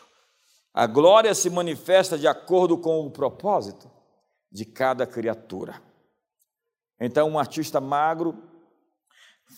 A 0.73 0.85
glória 0.87 1.33
se 1.33 1.49
manifesta 1.49 2.17
de 2.17 2.27
acordo 2.27 2.77
com 2.77 3.05
o 3.05 3.11
propósito 3.11 3.89
de 4.51 4.63
cada 4.63 5.05
criatura. 5.05 5.81
Então, 6.99 7.29
um 7.29 7.39
artista 7.39 7.81
magro, 7.81 8.37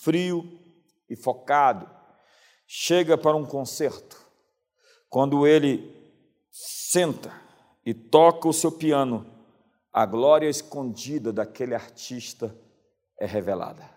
frio, 0.02 0.60
e 1.10 1.16
focado, 1.16 1.90
chega 2.68 3.18
para 3.18 3.36
um 3.36 3.46
concerto. 3.46 4.18
Quando 5.10 5.48
ele 5.48 5.96
senta 6.52 7.34
e 7.86 7.94
toca 7.94 8.48
o 8.48 8.54
seu 8.54 8.72
piano, 8.72 9.26
a 9.92 10.06
glória 10.06 10.48
escondida 10.48 11.34
daquele 11.34 11.74
artista 11.74 12.56
é 13.20 13.26
revelada. 13.26 13.90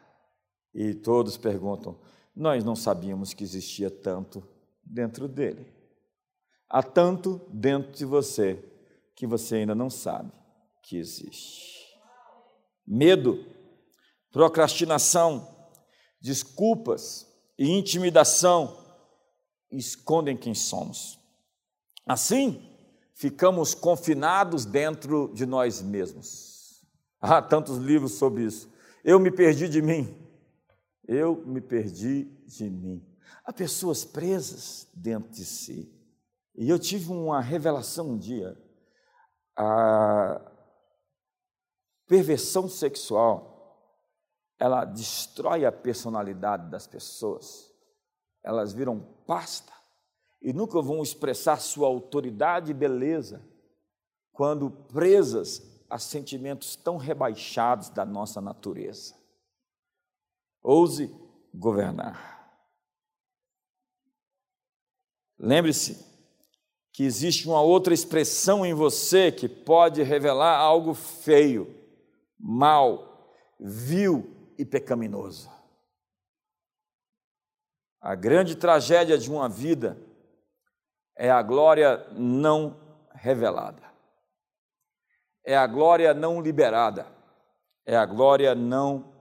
E 0.75 0.94
todos 0.94 1.37
perguntam: 1.37 2.01
Nós 2.35 2.64
não 2.64 2.75
sabíamos 2.75 3.35
que 3.35 3.44
existia 3.44 3.90
tanto 3.90 4.42
dentro 4.83 5.29
dele. 5.29 5.70
Há 6.68 6.83
tanto 6.83 7.40
dentro 7.51 7.92
de 7.92 8.07
você 8.07 8.64
que 9.14 9.27
você 9.27 9.57
ainda 9.57 9.75
não 9.75 9.90
sabe 9.90 10.33
que 10.83 10.96
existe. 10.96 11.87
Medo, 12.87 13.44
procrastinação, 14.31 15.51
desculpas 16.22 17.26
e 17.58 17.68
intimidação 17.68 18.78
escondem 19.70 20.37
quem 20.37 20.54
somos. 20.54 21.18
Assim, 22.06 22.62
ficamos 23.14 23.74
confinados 23.74 24.64
dentro 24.64 25.32
de 25.35 25.44
nós 25.44 25.82
mesmos. 25.82 26.80
Há 27.20 27.42
tantos 27.42 27.78
livros 27.78 28.12
sobre 28.12 28.44
isso. 28.44 28.70
Eu 29.04 29.18
me 29.18 29.30
perdi 29.30 29.68
de 29.68 29.82
mim. 29.82 30.16
Eu 31.06 31.44
me 31.44 31.61
perdi 31.61 32.24
de 32.46 32.70
mim. 32.70 33.04
Há 33.44 33.52
pessoas 33.52 34.04
presas 34.04 34.88
dentro 34.94 35.30
de 35.30 35.44
si. 35.44 35.92
E 36.54 36.68
eu 36.68 36.78
tive 36.78 37.11
uma 37.11 37.40
revelação 37.40 38.11
um 38.11 38.18
dia. 38.18 38.56
A 39.56 40.40
perversão 42.06 42.68
sexual, 42.68 43.51
ela 44.62 44.85
destrói 44.85 45.64
a 45.64 45.72
personalidade 45.72 46.70
das 46.70 46.87
pessoas. 46.87 47.68
Elas 48.44 48.72
viram 48.72 49.01
pasta 49.27 49.72
e 50.40 50.53
nunca 50.53 50.81
vão 50.81 51.03
expressar 51.03 51.61
sua 51.61 51.88
autoridade 51.88 52.70
e 52.70 52.75
beleza 52.75 53.44
quando 54.31 54.70
presas 54.70 55.85
a 55.90 55.98
sentimentos 55.98 56.77
tão 56.77 56.96
rebaixados 56.96 57.88
da 57.88 58.05
nossa 58.05 58.40
natureza. 58.40 59.16
Ouse 60.62 61.12
governar. 61.53 62.57
Lembre-se 65.40 66.07
que 66.92 67.03
existe 67.03 67.48
uma 67.48 67.61
outra 67.61 67.92
expressão 67.92 68.64
em 68.64 68.75
você 68.75 69.33
que 69.33 69.48
pode 69.48 70.05
revelar 70.05 70.57
algo 70.57 70.94
feio, 70.94 71.66
mal, 72.38 73.27
vil 73.59 74.32
e 74.58 74.64
pecaminoso. 74.64 75.50
A 78.00 78.14
grande 78.14 78.56
tragédia 78.56 79.16
de 79.16 79.30
uma 79.30 79.48
vida 79.48 79.96
é 81.16 81.30
a 81.30 81.42
glória 81.42 82.04
não 82.12 82.80
revelada, 83.14 83.82
é 85.44 85.56
a 85.56 85.66
glória 85.66 86.12
não 86.12 86.40
liberada, 86.40 87.06
é 87.86 87.96
a 87.96 88.04
glória 88.04 88.54
não 88.54 89.12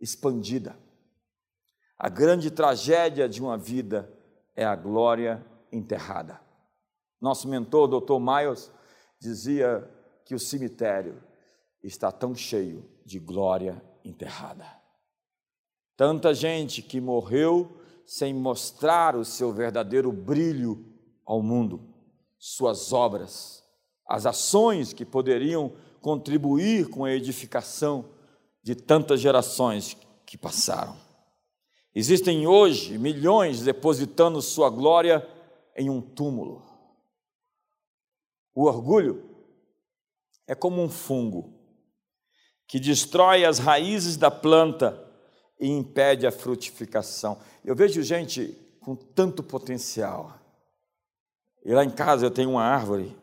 expandida. 0.00 0.76
A 1.96 2.08
grande 2.08 2.50
tragédia 2.50 3.28
de 3.28 3.40
uma 3.40 3.56
vida 3.56 4.12
é 4.56 4.64
a 4.64 4.74
glória 4.74 5.44
enterrada. 5.70 6.40
Nosso 7.20 7.48
mentor, 7.48 7.88
Dr. 7.88 8.18
Miles, 8.18 8.72
dizia 9.20 9.88
que 10.24 10.34
o 10.34 10.38
cemitério 10.38 11.22
está 11.82 12.10
tão 12.10 12.34
cheio 12.34 12.93
de 13.04 13.18
glória 13.18 13.82
enterrada. 14.04 14.66
Tanta 15.96 16.34
gente 16.34 16.82
que 16.82 17.00
morreu 17.00 17.80
sem 18.04 18.34
mostrar 18.34 19.16
o 19.16 19.24
seu 19.24 19.52
verdadeiro 19.52 20.10
brilho 20.12 20.84
ao 21.24 21.42
mundo, 21.42 21.94
suas 22.38 22.92
obras, 22.92 23.62
as 24.06 24.26
ações 24.26 24.92
que 24.92 25.04
poderiam 25.04 25.72
contribuir 26.00 26.90
com 26.90 27.04
a 27.04 27.12
edificação 27.12 28.10
de 28.62 28.74
tantas 28.74 29.20
gerações 29.20 29.96
que 30.26 30.36
passaram. 30.36 30.96
Existem 31.94 32.46
hoje 32.46 32.98
milhões 32.98 33.62
depositando 33.62 34.42
sua 34.42 34.68
glória 34.68 35.26
em 35.76 35.88
um 35.88 36.00
túmulo. 36.00 36.62
O 38.54 38.64
orgulho 38.64 39.30
é 40.46 40.54
como 40.54 40.82
um 40.82 40.88
fungo 40.88 41.53
que 42.74 42.80
destrói 42.80 43.44
as 43.44 43.60
raízes 43.60 44.16
da 44.16 44.32
planta 44.32 45.00
e 45.60 45.68
impede 45.68 46.26
a 46.26 46.32
frutificação. 46.32 47.38
Eu 47.64 47.76
vejo 47.76 48.02
gente 48.02 48.48
com 48.80 48.96
tanto 48.96 49.44
potencial. 49.44 50.36
E 51.64 51.72
lá 51.72 51.84
em 51.84 51.90
casa 51.90 52.26
eu 52.26 52.32
tenho 52.32 52.50
uma 52.50 52.64
árvore 52.64 53.16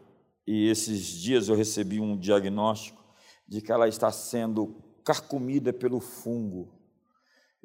e 0.48 0.70
esses 0.70 1.06
dias 1.06 1.50
eu 1.50 1.56
recebi 1.56 2.00
um 2.00 2.18
diagnóstico 2.18 3.04
de 3.46 3.60
que 3.60 3.74
ela 3.74 3.90
está 3.90 4.10
sendo 4.10 4.82
carcomida 5.04 5.74
pelo 5.74 6.00
fungo. 6.00 6.74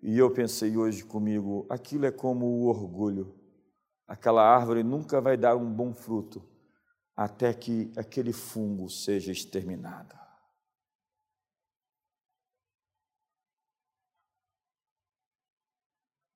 E 0.02 0.18
eu 0.18 0.28
pensei 0.32 0.76
hoje 0.76 1.04
comigo, 1.04 1.68
aquilo 1.70 2.04
é 2.04 2.10
como 2.10 2.46
o 2.46 2.66
orgulho. 2.66 3.32
Aquela 4.08 4.42
árvore 4.42 4.82
nunca 4.82 5.20
vai 5.20 5.36
dar 5.36 5.54
um 5.54 5.72
bom 5.72 5.94
fruto 5.94 6.42
até 7.14 7.54
que 7.54 7.92
aquele 7.96 8.32
fungo 8.32 8.90
seja 8.90 9.30
exterminado. 9.30 10.25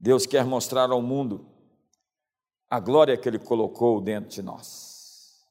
Deus 0.01 0.25
quer 0.25 0.47
mostrar 0.47 0.91
ao 0.91 1.03
mundo 1.03 1.47
a 2.71 2.81
glória 2.81 3.19
que 3.19 3.29
Ele 3.29 3.39
colocou 3.39 4.01
dentro 4.01 4.31
de 4.31 4.41
nós. 4.41 5.45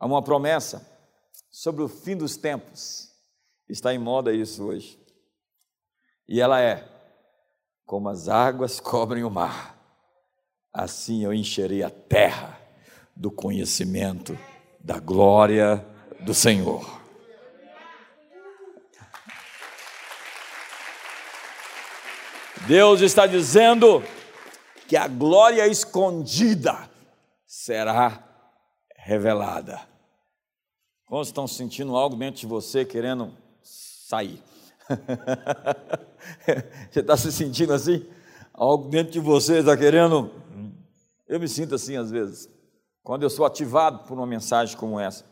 Há 0.00 0.06
uma 0.06 0.22
promessa 0.22 0.90
sobre 1.50 1.82
o 1.82 1.88
fim 1.88 2.16
dos 2.16 2.36
tempos, 2.36 3.12
está 3.68 3.92
em 3.92 3.98
moda 3.98 4.32
isso 4.32 4.64
hoje, 4.64 4.98
e 6.26 6.40
ela 6.40 6.58
é: 6.58 6.88
como 7.84 8.08
as 8.08 8.28
águas 8.28 8.80
cobrem 8.80 9.24
o 9.24 9.30
mar, 9.30 9.78
assim 10.72 11.24
eu 11.24 11.34
encherei 11.34 11.82
a 11.82 11.90
terra 11.90 12.58
do 13.14 13.30
conhecimento 13.30 14.38
da 14.80 14.98
glória 14.98 15.86
do 16.20 16.32
Senhor. 16.32 17.01
Deus 22.66 23.00
está 23.00 23.26
dizendo 23.26 24.02
que 24.86 24.96
a 24.96 25.08
glória 25.08 25.66
escondida 25.66 26.88
será 27.44 28.22
revelada. 28.96 29.80
Como 31.06 31.22
estão 31.22 31.46
sentindo 31.46 31.96
algo 31.96 32.14
dentro 32.16 32.40
de 32.40 32.46
você 32.46 32.84
querendo 32.84 33.32
sair? 33.62 34.40
você 36.90 37.00
está 37.00 37.16
se 37.16 37.32
sentindo 37.32 37.72
assim? 37.72 38.06
Algo 38.54 38.88
dentro 38.88 39.12
de 39.12 39.20
você 39.20 39.58
está 39.58 39.76
querendo. 39.76 40.30
Eu 41.26 41.40
me 41.40 41.48
sinto 41.48 41.74
assim 41.74 41.96
às 41.96 42.10
vezes. 42.10 42.48
Quando 43.02 43.24
eu 43.24 43.30
sou 43.30 43.44
ativado 43.44 44.06
por 44.06 44.14
uma 44.14 44.26
mensagem 44.26 44.76
como 44.76 45.00
essa, 45.00 45.24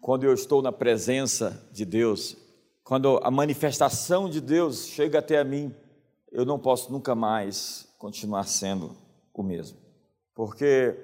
quando 0.00 0.24
eu 0.24 0.34
estou 0.34 0.60
na 0.60 0.72
presença 0.72 1.68
de 1.70 1.84
Deus, 1.84 2.36
quando 2.82 3.20
a 3.22 3.30
manifestação 3.30 4.28
de 4.28 4.40
Deus 4.40 4.86
chega 4.86 5.20
até 5.20 5.38
a 5.38 5.44
mim, 5.44 5.72
eu 6.30 6.44
não 6.44 6.58
posso 6.58 6.92
nunca 6.92 7.14
mais 7.14 7.88
continuar 7.98 8.44
sendo 8.44 8.96
o 9.32 9.42
mesmo. 9.42 9.78
Porque 10.34 10.96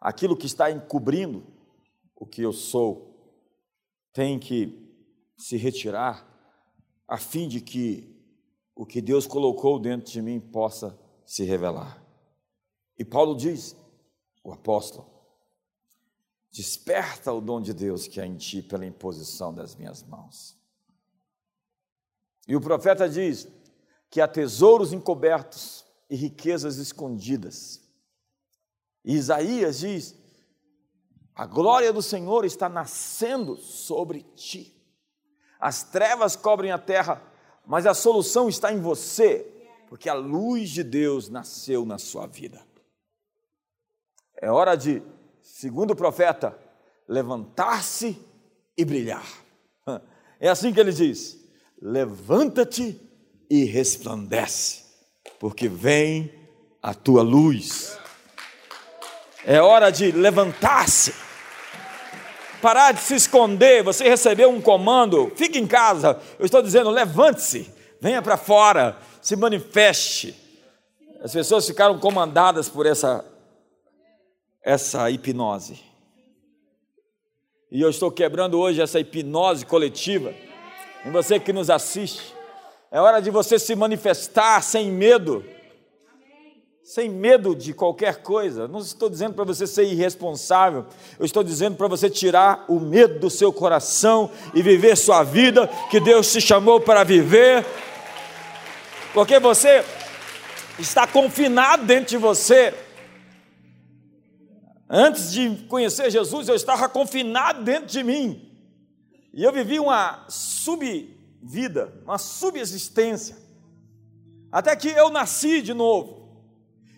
aquilo 0.00 0.36
que 0.36 0.46
está 0.46 0.70
encobrindo 0.70 1.44
o 2.16 2.26
que 2.26 2.42
eu 2.42 2.52
sou 2.52 3.12
tem 4.12 4.38
que 4.38 4.78
se 5.36 5.56
retirar 5.56 6.28
a 7.08 7.18
fim 7.18 7.48
de 7.48 7.60
que 7.60 8.12
o 8.74 8.86
que 8.86 9.00
Deus 9.00 9.26
colocou 9.26 9.78
dentro 9.78 10.10
de 10.10 10.22
mim 10.22 10.40
possa 10.40 10.98
se 11.26 11.44
revelar. 11.44 12.02
E 12.98 13.04
Paulo 13.04 13.36
diz, 13.36 13.76
o 14.44 14.52
apóstolo, 14.52 15.06
desperta 16.50 17.32
o 17.32 17.40
dom 17.40 17.60
de 17.60 17.72
Deus 17.72 18.06
que 18.06 18.20
há 18.20 18.26
em 18.26 18.36
ti 18.36 18.62
pela 18.62 18.86
imposição 18.86 19.52
das 19.52 19.74
minhas 19.74 20.02
mãos. 20.02 20.56
E 22.46 22.54
o 22.54 22.60
profeta 22.60 23.08
diz: 23.08 23.48
que 24.12 24.20
há 24.20 24.28
tesouros 24.28 24.92
encobertos 24.92 25.86
e 26.10 26.14
riquezas 26.14 26.76
escondidas. 26.76 27.80
E 29.02 29.14
Isaías 29.14 29.78
diz: 29.78 30.14
a 31.34 31.46
glória 31.46 31.90
do 31.94 32.02
Senhor 32.02 32.44
está 32.44 32.68
nascendo 32.68 33.56
sobre 33.56 34.20
ti. 34.36 34.70
As 35.58 35.82
trevas 35.82 36.36
cobrem 36.36 36.70
a 36.70 36.78
terra, 36.78 37.22
mas 37.64 37.86
a 37.86 37.94
solução 37.94 38.50
está 38.50 38.70
em 38.70 38.82
você, 38.82 39.50
porque 39.88 40.10
a 40.10 40.14
luz 40.14 40.68
de 40.68 40.84
Deus 40.84 41.30
nasceu 41.30 41.86
na 41.86 41.96
sua 41.96 42.26
vida. 42.26 42.62
É 44.36 44.50
hora 44.50 44.76
de, 44.76 45.02
segundo 45.40 45.92
o 45.92 45.96
profeta, 45.96 46.58
levantar-se 47.08 48.22
e 48.76 48.84
brilhar. 48.84 49.26
É 50.38 50.48
assim 50.48 50.72
que 50.72 50.80
ele 50.80 50.90
diz: 50.90 51.38
levanta-te 51.80 53.11
e 53.52 53.64
resplandece, 53.64 54.80
porque 55.38 55.68
vem 55.68 56.32
a 56.82 56.94
tua 56.94 57.20
luz. 57.20 57.98
É 59.44 59.60
hora 59.60 59.90
de 59.90 60.10
levantar-se, 60.10 61.12
parar 62.62 62.92
de 62.92 63.00
se 63.00 63.14
esconder. 63.14 63.82
Você 63.82 64.08
recebeu 64.08 64.48
um 64.48 64.58
comando, 64.58 65.30
fique 65.36 65.58
em 65.58 65.66
casa. 65.66 66.18
Eu 66.38 66.46
estou 66.46 66.62
dizendo, 66.62 66.88
levante-se, 66.88 67.70
venha 68.00 68.22
para 68.22 68.38
fora, 68.38 68.96
se 69.20 69.36
manifeste. 69.36 70.34
As 71.22 71.34
pessoas 71.34 71.66
ficaram 71.66 71.98
comandadas 71.98 72.70
por 72.70 72.86
essa 72.86 73.22
essa 74.62 75.10
hipnose. 75.10 75.78
E 77.70 77.82
eu 77.82 77.90
estou 77.90 78.10
quebrando 78.10 78.58
hoje 78.58 78.80
essa 78.80 78.98
hipnose 78.98 79.66
coletiva 79.66 80.32
em 81.04 81.10
você 81.10 81.38
que 81.38 81.52
nos 81.52 81.68
assiste. 81.68 82.40
É 82.92 83.00
hora 83.00 83.20
de 83.20 83.30
você 83.30 83.58
se 83.58 83.74
manifestar 83.74 84.62
sem 84.62 84.92
medo 84.92 85.44
sem 86.92 87.08
medo 87.08 87.54
de 87.54 87.72
qualquer 87.72 88.16
coisa. 88.16 88.68
Não 88.68 88.80
estou 88.80 89.08
dizendo 89.08 89.34
para 89.34 89.44
você 89.44 89.66
ser 89.66 89.84
irresponsável, 89.84 90.84
eu 91.18 91.24
estou 91.24 91.42
dizendo 91.42 91.76
para 91.76 91.88
você 91.88 92.10
tirar 92.10 92.66
o 92.68 92.78
medo 92.78 93.18
do 93.18 93.30
seu 93.30 93.50
coração 93.50 94.30
e 94.52 94.60
viver 94.62 94.94
sua 94.96 95.22
vida 95.22 95.68
que 95.90 95.98
Deus 95.98 96.30
te 96.30 96.38
chamou 96.38 96.80
para 96.80 97.02
viver, 97.02 97.64
porque 99.14 99.38
você 99.38 99.82
está 100.78 101.06
confinado 101.06 101.86
dentro 101.86 102.10
de 102.10 102.18
você. 102.18 102.74
Antes 104.86 105.32
de 105.32 105.64
conhecer 105.68 106.10
Jesus, 106.10 106.46
eu 106.46 106.54
estava 106.54 106.90
confinado 106.90 107.62
dentro 107.62 107.86
de 107.86 108.02
mim. 108.02 108.50
E 109.32 109.42
eu 109.42 109.50
vivi 109.50 109.80
uma 109.80 110.26
subvida, 111.42 111.92
uma 112.04 112.18
subexistência. 112.18 113.36
Até 114.50 114.76
que 114.76 114.88
eu 114.88 115.10
nasci 115.10 115.60
de 115.60 115.74
novo. 115.74 116.28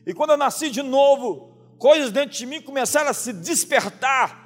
E 0.07 0.13
quando 0.13 0.31
eu 0.31 0.37
nasci 0.37 0.71
de 0.71 0.83
novo, 0.83 1.57
coisas 1.79 2.13
dentro 2.13 2.37
de 2.37 2.45
mim 2.45 2.61
começaram 2.61 3.11
a 3.11 3.15
se 3.15 3.33
despertar. 3.33 4.45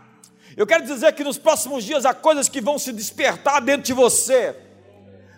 Eu 0.56 0.66
quero 0.66 0.84
dizer 0.84 1.12
que 1.14 1.24
nos 1.24 1.36
próximos 1.36 1.84
dias 1.84 2.06
há 2.06 2.14
coisas 2.14 2.48
que 2.48 2.60
vão 2.60 2.78
se 2.78 2.92
despertar 2.92 3.60
dentro 3.60 3.82
de 3.82 3.92
você, 3.92 4.56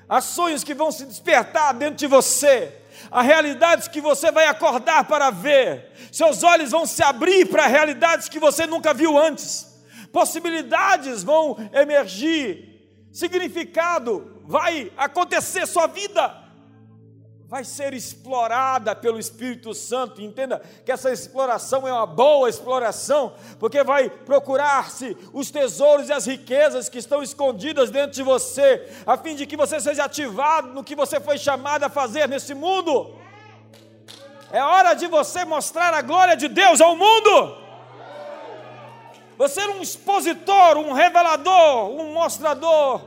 há 0.08 0.20
sonhos 0.20 0.62
que 0.62 0.74
vão 0.74 0.92
se 0.92 1.04
despertar 1.04 1.74
dentro 1.74 1.96
de 1.96 2.06
você, 2.06 2.74
há 3.10 3.20
realidades 3.20 3.88
que 3.88 4.00
você 4.00 4.30
vai 4.30 4.46
acordar 4.46 5.04
para 5.04 5.30
ver, 5.30 5.92
seus 6.10 6.42
olhos 6.42 6.70
vão 6.70 6.86
se 6.86 7.02
abrir 7.02 7.46
para 7.46 7.66
realidades 7.66 8.28
que 8.28 8.38
você 8.38 8.66
nunca 8.66 8.94
viu 8.94 9.18
antes, 9.18 9.66
possibilidades 10.10 11.22
vão 11.22 11.56
emergir, 11.72 12.69
significado 13.12 14.42
vai 14.46 14.92
acontecer 14.96 15.66
sua 15.66 15.86
vida 15.86 16.40
vai 17.50 17.64
ser 17.64 17.92
explorada 17.94 18.94
pelo 18.94 19.18
Espírito 19.18 19.74
Santo. 19.74 20.22
Entenda 20.22 20.62
que 20.84 20.92
essa 20.92 21.10
exploração 21.10 21.86
é 21.86 21.92
uma 21.92 22.06
boa 22.06 22.48
exploração, 22.48 23.34
porque 23.58 23.82
vai 23.82 24.08
procurar-se 24.08 25.16
os 25.32 25.50
tesouros 25.50 26.08
e 26.08 26.12
as 26.12 26.26
riquezas 26.26 26.88
que 26.88 26.98
estão 26.98 27.24
escondidas 27.24 27.90
dentro 27.90 28.12
de 28.12 28.22
você, 28.22 28.88
a 29.04 29.16
fim 29.16 29.34
de 29.34 29.46
que 29.46 29.56
você 29.56 29.80
seja 29.80 30.04
ativado 30.04 30.68
no 30.68 30.84
que 30.84 30.94
você 30.94 31.18
foi 31.18 31.38
chamado 31.38 31.82
a 31.82 31.88
fazer 31.88 32.28
nesse 32.28 32.54
mundo. 32.54 33.16
É 34.52 34.62
hora 34.62 34.94
de 34.94 35.08
você 35.08 35.44
mostrar 35.44 35.92
a 35.92 36.02
glória 36.02 36.36
de 36.36 36.46
Deus 36.46 36.80
ao 36.80 36.94
mundo. 36.94 37.58
Você 39.40 39.58
é 39.62 39.68
um 39.70 39.80
expositor, 39.80 40.76
um 40.76 40.92
revelador, 40.92 41.88
um 41.88 42.12
mostrador 42.12 43.00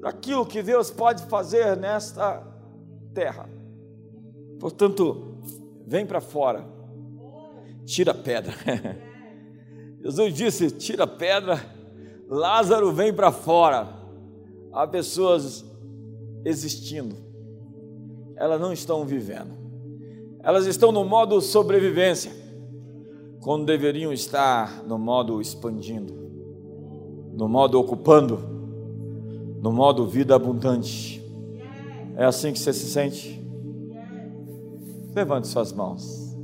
daquilo 0.00 0.46
que 0.46 0.62
Deus 0.62 0.88
pode 0.88 1.24
fazer 1.24 1.76
nesta 1.76 2.40
terra. 3.12 3.50
Portanto, 4.60 5.42
vem 5.84 6.06
para 6.06 6.20
fora, 6.20 6.64
tira 7.84 8.12
a 8.12 8.14
pedra. 8.14 8.54
Jesus 10.00 10.32
disse: 10.32 10.70
tira 10.70 11.02
a 11.02 11.08
pedra, 11.08 11.60
Lázaro 12.28 12.92
vem 12.92 13.12
para 13.12 13.32
fora. 13.32 13.88
Há 14.72 14.86
pessoas 14.86 15.64
existindo, 16.44 17.16
elas 18.36 18.60
não 18.60 18.72
estão 18.72 19.04
vivendo, 19.04 19.58
elas 20.40 20.66
estão 20.66 20.92
no 20.92 21.04
modo 21.04 21.40
sobrevivência, 21.40 22.30
quando 23.40 23.64
deveriam 23.64 24.12
estar 24.12 24.82
no 24.84 24.98
modo 24.98 25.40
expandindo, 25.40 26.12
no 27.32 27.48
modo 27.48 27.80
ocupando, 27.80 28.38
no 29.62 29.72
modo 29.72 30.06
vida 30.06 30.34
abundante. 30.34 31.24
É 32.16 32.24
assim 32.24 32.52
que 32.52 32.58
você 32.58 32.72
se 32.72 32.90
sente? 32.90 33.40
Levante 35.14 35.48
suas 35.48 35.72
mãos. 35.72 36.36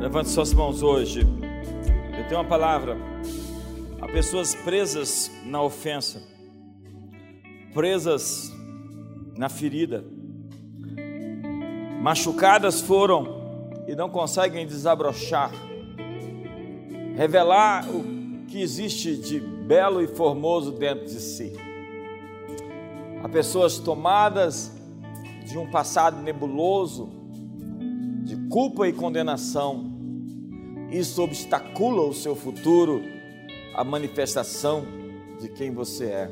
Levante 0.00 0.28
suas 0.28 0.52
mãos 0.52 0.82
hoje. 0.82 1.45
Eu 2.26 2.30
tenho 2.30 2.40
uma 2.40 2.48
palavra. 2.48 2.96
Há 4.02 4.08
pessoas 4.08 4.52
presas 4.52 5.30
na 5.44 5.62
ofensa, 5.62 6.20
presas 7.72 8.52
na 9.38 9.48
ferida 9.48 10.04
machucadas 12.06 12.80
foram 12.80 13.26
e 13.86 13.94
não 13.94 14.10
conseguem 14.10 14.66
desabrochar, 14.66 15.52
revelar 17.16 17.88
o 17.88 18.44
que 18.46 18.60
existe 18.60 19.16
de 19.16 19.38
belo 19.38 20.02
e 20.02 20.08
formoso 20.08 20.72
dentro 20.72 21.04
de 21.04 21.20
si. 21.20 21.52
Há 23.22 23.28
pessoas 23.28 23.78
tomadas 23.78 24.72
de 25.44 25.56
um 25.56 25.70
passado 25.70 26.20
nebuloso, 26.22 27.08
de 28.24 28.36
culpa 28.48 28.88
e 28.88 28.92
condenação. 28.92 29.85
Isso 30.90 31.22
obstacula 31.22 32.02
o 32.02 32.14
seu 32.14 32.36
futuro, 32.36 33.02
a 33.74 33.82
manifestação 33.82 34.86
de 35.40 35.48
quem 35.48 35.70
você 35.70 36.04
é. 36.06 36.30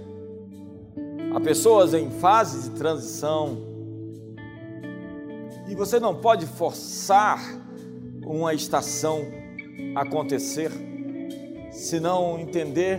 Há 1.34 1.40
pessoas 1.40 1.92
em 1.94 2.10
fase 2.10 2.70
de 2.70 2.76
transição, 2.76 3.58
e 5.68 5.74
você 5.74 5.98
não 5.98 6.14
pode 6.14 6.46
forçar 6.46 7.40
uma 8.24 8.54
estação 8.54 9.22
acontecer, 9.94 10.70
se 11.72 11.98
não 11.98 12.38
entender 12.38 12.98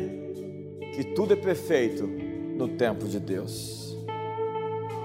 que 0.94 1.04
tudo 1.04 1.34
é 1.34 1.36
perfeito 1.36 2.06
no 2.06 2.68
tempo 2.70 3.08
de 3.08 3.20
Deus. 3.20 3.98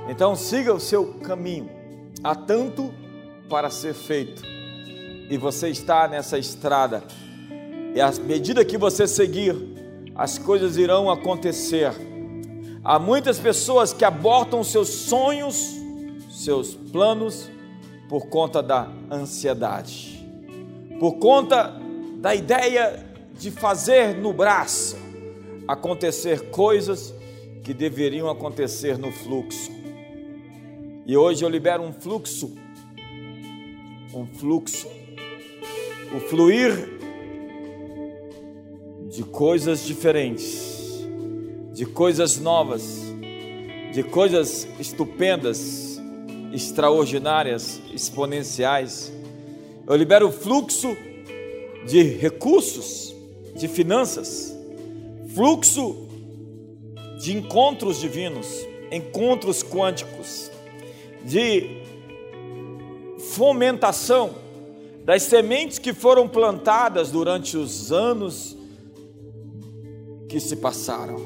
Então 0.08 0.34
siga 0.34 0.74
o 0.74 0.80
seu 0.80 1.14
caminho, 1.20 1.70
há 2.24 2.34
tanto 2.34 2.92
para 3.48 3.70
ser 3.70 3.94
feito, 3.94 4.42
e 5.30 5.38
você 5.38 5.68
está 5.68 6.08
nessa 6.08 6.36
estrada, 6.36 7.04
e 7.94 8.00
à 8.00 8.10
medida 8.10 8.64
que 8.64 8.76
você 8.76 9.06
seguir, 9.06 9.54
as 10.14 10.36
coisas 10.36 10.76
irão 10.76 11.08
acontecer. 11.08 11.92
Há 12.82 12.98
muitas 12.98 13.38
pessoas 13.38 13.92
que 13.92 14.04
abortam 14.04 14.64
seus 14.64 14.88
sonhos, 14.88 15.76
seus 16.30 16.74
planos 16.74 17.48
por 18.08 18.26
conta 18.26 18.62
da 18.62 18.88
ansiedade, 19.10 20.28
por 20.98 21.14
conta 21.14 21.80
da 22.16 22.34
ideia 22.34 23.06
de 23.38 23.50
fazer 23.50 24.16
no 24.16 24.32
braço 24.32 24.96
acontecer 25.66 26.50
coisas 26.50 27.14
que 27.62 27.72
deveriam 27.72 28.28
acontecer 28.28 28.98
no 28.98 29.12
fluxo. 29.12 29.70
E 31.06 31.16
hoje 31.16 31.44
eu 31.44 31.48
libero 31.48 31.82
um 31.82 31.92
fluxo, 31.92 32.54
um 34.12 34.26
fluxo, 34.26 34.99
o 36.14 36.20
fluir 36.20 36.98
de 39.08 39.22
coisas 39.22 39.84
diferentes, 39.84 41.06
de 41.72 41.86
coisas 41.86 42.38
novas, 42.38 43.00
de 43.92 44.02
coisas 44.02 44.66
estupendas 44.78 46.00
extraordinárias, 46.52 47.80
exponenciais. 47.92 49.12
Eu 49.86 49.94
libero 49.94 50.28
o 50.28 50.32
fluxo 50.32 50.96
de 51.86 52.02
recursos, 52.02 53.14
de 53.54 53.68
finanças, 53.68 54.56
fluxo 55.34 56.08
de 57.20 57.36
encontros 57.36 58.00
divinos, 58.00 58.66
encontros 58.90 59.62
quânticos, 59.62 60.50
de 61.24 61.82
fomentação 63.34 64.34
das 65.04 65.22
sementes 65.24 65.78
que 65.78 65.92
foram 65.92 66.28
plantadas 66.28 67.10
durante 67.10 67.56
os 67.56 67.90
anos 67.90 68.56
que 70.28 70.38
se 70.38 70.56
passaram. 70.56 71.16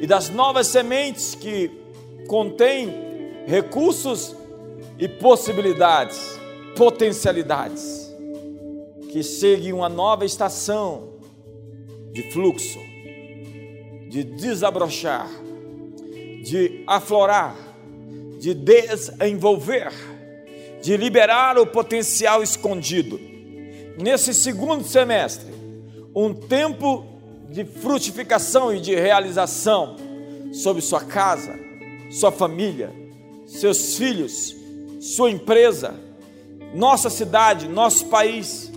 E 0.00 0.06
das 0.06 0.28
novas 0.28 0.68
sementes 0.68 1.34
que 1.34 1.70
contêm 2.28 2.94
recursos 3.46 4.36
e 4.98 5.08
possibilidades, 5.08 6.38
potencialidades, 6.76 8.08
que 9.10 9.22
seguem 9.22 9.72
uma 9.72 9.88
nova 9.88 10.24
estação 10.24 11.14
de 12.12 12.30
fluxo, 12.30 12.78
de 14.08 14.22
desabrochar, 14.22 15.28
de 16.44 16.84
aflorar, 16.86 17.56
de 18.38 18.54
desenvolver, 18.54 19.92
de 20.88 20.96
liberar 20.96 21.58
o 21.58 21.66
potencial 21.66 22.42
escondido. 22.42 23.20
Nesse 23.98 24.32
segundo 24.32 24.82
semestre, 24.88 25.52
um 26.14 26.32
tempo 26.32 27.04
de 27.50 27.62
frutificação 27.62 28.74
e 28.74 28.80
de 28.80 28.94
realização 28.94 29.96
sobre 30.50 30.80
sua 30.80 31.02
casa, 31.02 31.54
sua 32.10 32.32
família, 32.32 32.90
seus 33.46 33.98
filhos, 33.98 34.56
sua 34.98 35.30
empresa, 35.30 35.94
nossa 36.74 37.10
cidade, 37.10 37.68
nosso 37.68 38.06
país, 38.06 38.72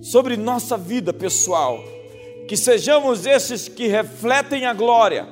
sobre 0.00 0.36
nossa 0.36 0.76
vida 0.76 1.12
pessoal. 1.12 1.82
Que 2.46 2.56
sejamos 2.56 3.26
esses 3.26 3.66
que 3.66 3.88
refletem 3.88 4.66
a 4.66 4.72
glória 4.72 5.26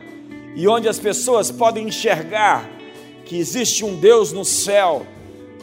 e 0.57 0.67
onde 0.67 0.89
as 0.89 0.99
pessoas 0.99 1.53
podem 1.53 1.87
enxergar 1.87 2.69
que 3.25 3.39
existe 3.39 3.85
um 3.85 3.95
Deus 3.95 4.33
no 4.33 4.45
céu 4.45 5.07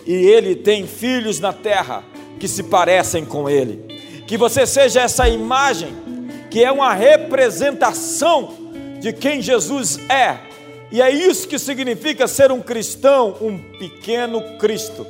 e 0.05 0.13
ele 0.13 0.55
tem 0.55 0.85
filhos 0.85 1.39
na 1.39 1.51
terra 1.51 2.03
que 2.39 2.47
se 2.47 2.63
parecem 2.63 3.25
com 3.25 3.49
ele. 3.49 3.83
Que 4.27 4.37
você 4.37 4.65
seja 4.65 5.01
essa 5.01 5.27
imagem 5.27 5.89
que 6.49 6.63
é 6.63 6.71
uma 6.71 6.93
representação 6.93 8.53
de 8.99 9.11
quem 9.11 9.41
Jesus 9.41 9.99
é. 10.09 10.37
E 10.91 11.01
é 11.01 11.09
isso 11.09 11.47
que 11.47 11.59
significa 11.59 12.27
ser 12.27 12.51
um 12.51 12.61
cristão, 12.61 13.35
um 13.41 13.57
pequeno 13.57 14.57
Cristo, 14.57 15.05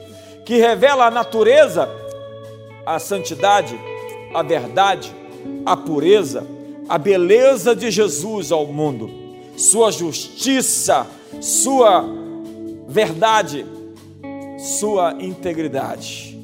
que 0.45 0.57
revela 0.57 1.07
a 1.07 1.11
natureza, 1.11 1.89
a 2.85 2.97
santidade, 2.97 3.77
a 4.33 4.41
verdade, 4.41 5.13
a 5.65 5.75
pureza, 5.75 6.45
a 6.87 6.97
beleza 6.97 7.75
de 7.75 7.91
Jesus 7.91 8.51
ao 8.51 8.65
mundo, 8.65 9.09
sua 9.57 9.91
justiça, 9.91 11.05
sua 11.41 12.05
verdade, 12.87 13.65
sua 14.65 15.15
integridade. 15.19 16.35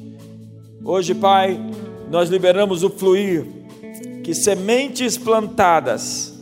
Hoje, 0.84 1.12
Pai, 1.12 1.60
nós 2.08 2.30
liberamos 2.30 2.84
o 2.84 2.90
fluir, 2.90 3.44
que 4.22 4.32
sementes 4.32 5.18
plantadas, 5.18 6.32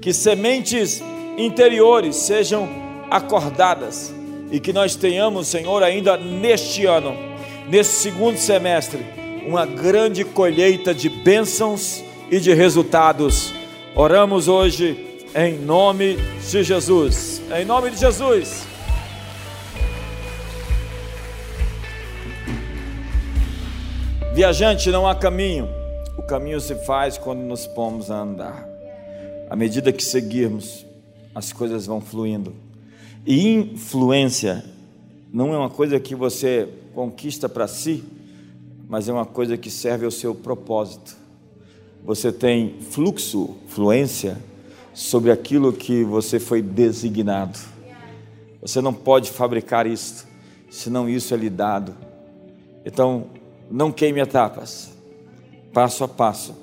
que 0.00 0.12
sementes 0.12 1.02
interiores 1.36 2.14
sejam 2.16 2.68
acordadas 3.10 4.14
e 4.52 4.60
que 4.60 4.72
nós 4.72 4.94
tenhamos, 4.94 5.48
Senhor, 5.48 5.82
ainda 5.82 6.16
neste 6.16 6.86
ano, 6.86 7.16
nesse 7.68 8.02
segundo 8.02 8.38
semestre, 8.38 9.04
uma 9.44 9.66
grande 9.66 10.24
colheita 10.24 10.94
de 10.94 11.08
bênçãos 11.08 12.04
e 12.30 12.38
de 12.38 12.54
resultados. 12.54 13.52
Oramos 13.96 14.46
hoje 14.46 15.24
em 15.34 15.58
nome 15.58 16.16
de 16.48 16.62
Jesus. 16.62 17.42
Em 17.52 17.64
nome 17.64 17.90
de 17.90 17.98
Jesus. 17.98 18.73
Viajante, 24.34 24.90
não 24.90 25.06
há 25.06 25.14
caminho. 25.14 25.68
O 26.18 26.22
caminho 26.22 26.60
se 26.60 26.74
faz 26.74 27.16
quando 27.16 27.38
nos 27.38 27.68
pomos 27.68 28.10
a 28.10 28.20
andar. 28.20 28.68
À 29.48 29.54
medida 29.54 29.92
que 29.92 30.02
seguirmos, 30.02 30.84
as 31.32 31.52
coisas 31.52 31.86
vão 31.86 32.00
fluindo. 32.00 32.52
E 33.24 33.48
influência 33.48 34.64
não 35.32 35.54
é 35.54 35.56
uma 35.56 35.70
coisa 35.70 36.00
que 36.00 36.16
você 36.16 36.68
conquista 36.92 37.48
para 37.48 37.68
si, 37.68 38.02
mas 38.88 39.08
é 39.08 39.12
uma 39.12 39.24
coisa 39.24 39.56
que 39.56 39.70
serve 39.70 40.04
ao 40.04 40.10
seu 40.10 40.34
propósito. 40.34 41.16
Você 42.04 42.32
tem 42.32 42.80
fluxo, 42.90 43.54
fluência 43.68 44.36
sobre 44.92 45.30
aquilo 45.30 45.72
que 45.72 46.02
você 46.02 46.40
foi 46.40 46.60
designado. 46.60 47.60
Você 48.60 48.80
não 48.80 48.92
pode 48.92 49.30
fabricar 49.30 49.86
isso, 49.86 50.26
senão 50.68 51.08
isso 51.08 51.32
é 51.32 51.36
lhe 51.36 51.48
dado. 51.48 51.94
Então, 52.84 53.28
não 53.74 53.90
queime 53.90 54.20
etapas, 54.20 54.92
passo 55.72 56.04
a 56.04 56.08
passo, 56.08 56.54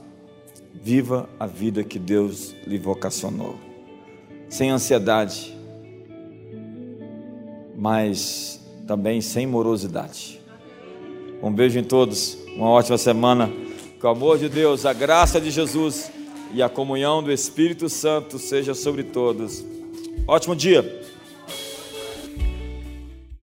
viva 0.73 1.27
a 1.37 1.45
vida 1.45 1.83
que 1.83 1.99
Deus 1.99 2.55
lhe 2.65 2.77
vocacionou, 2.77 3.55
sem 4.47 4.69
ansiedade, 4.69 5.53
mas 7.75 8.65
também 8.87 9.19
sem 9.19 9.45
morosidade. 9.45 10.39
Um 11.43 11.51
beijo 11.51 11.77
em 11.77 11.83
todos, 11.83 12.37
uma 12.55 12.69
ótima 12.69 12.97
semana, 12.97 13.51
que 13.99 14.05
o 14.05 14.09
amor 14.09 14.37
de 14.37 14.47
Deus, 14.47 14.85
a 14.85 14.93
graça 14.93 15.41
de 15.41 15.51
Jesus 15.51 16.09
e 16.53 16.63
a 16.63 16.69
comunhão 16.69 17.21
do 17.21 17.29
Espírito 17.29 17.89
Santo 17.89 18.39
seja 18.39 18.73
sobre 18.73 19.03
todos. 19.03 19.65
Ótimo 20.25 20.55
dia! 20.55 21.10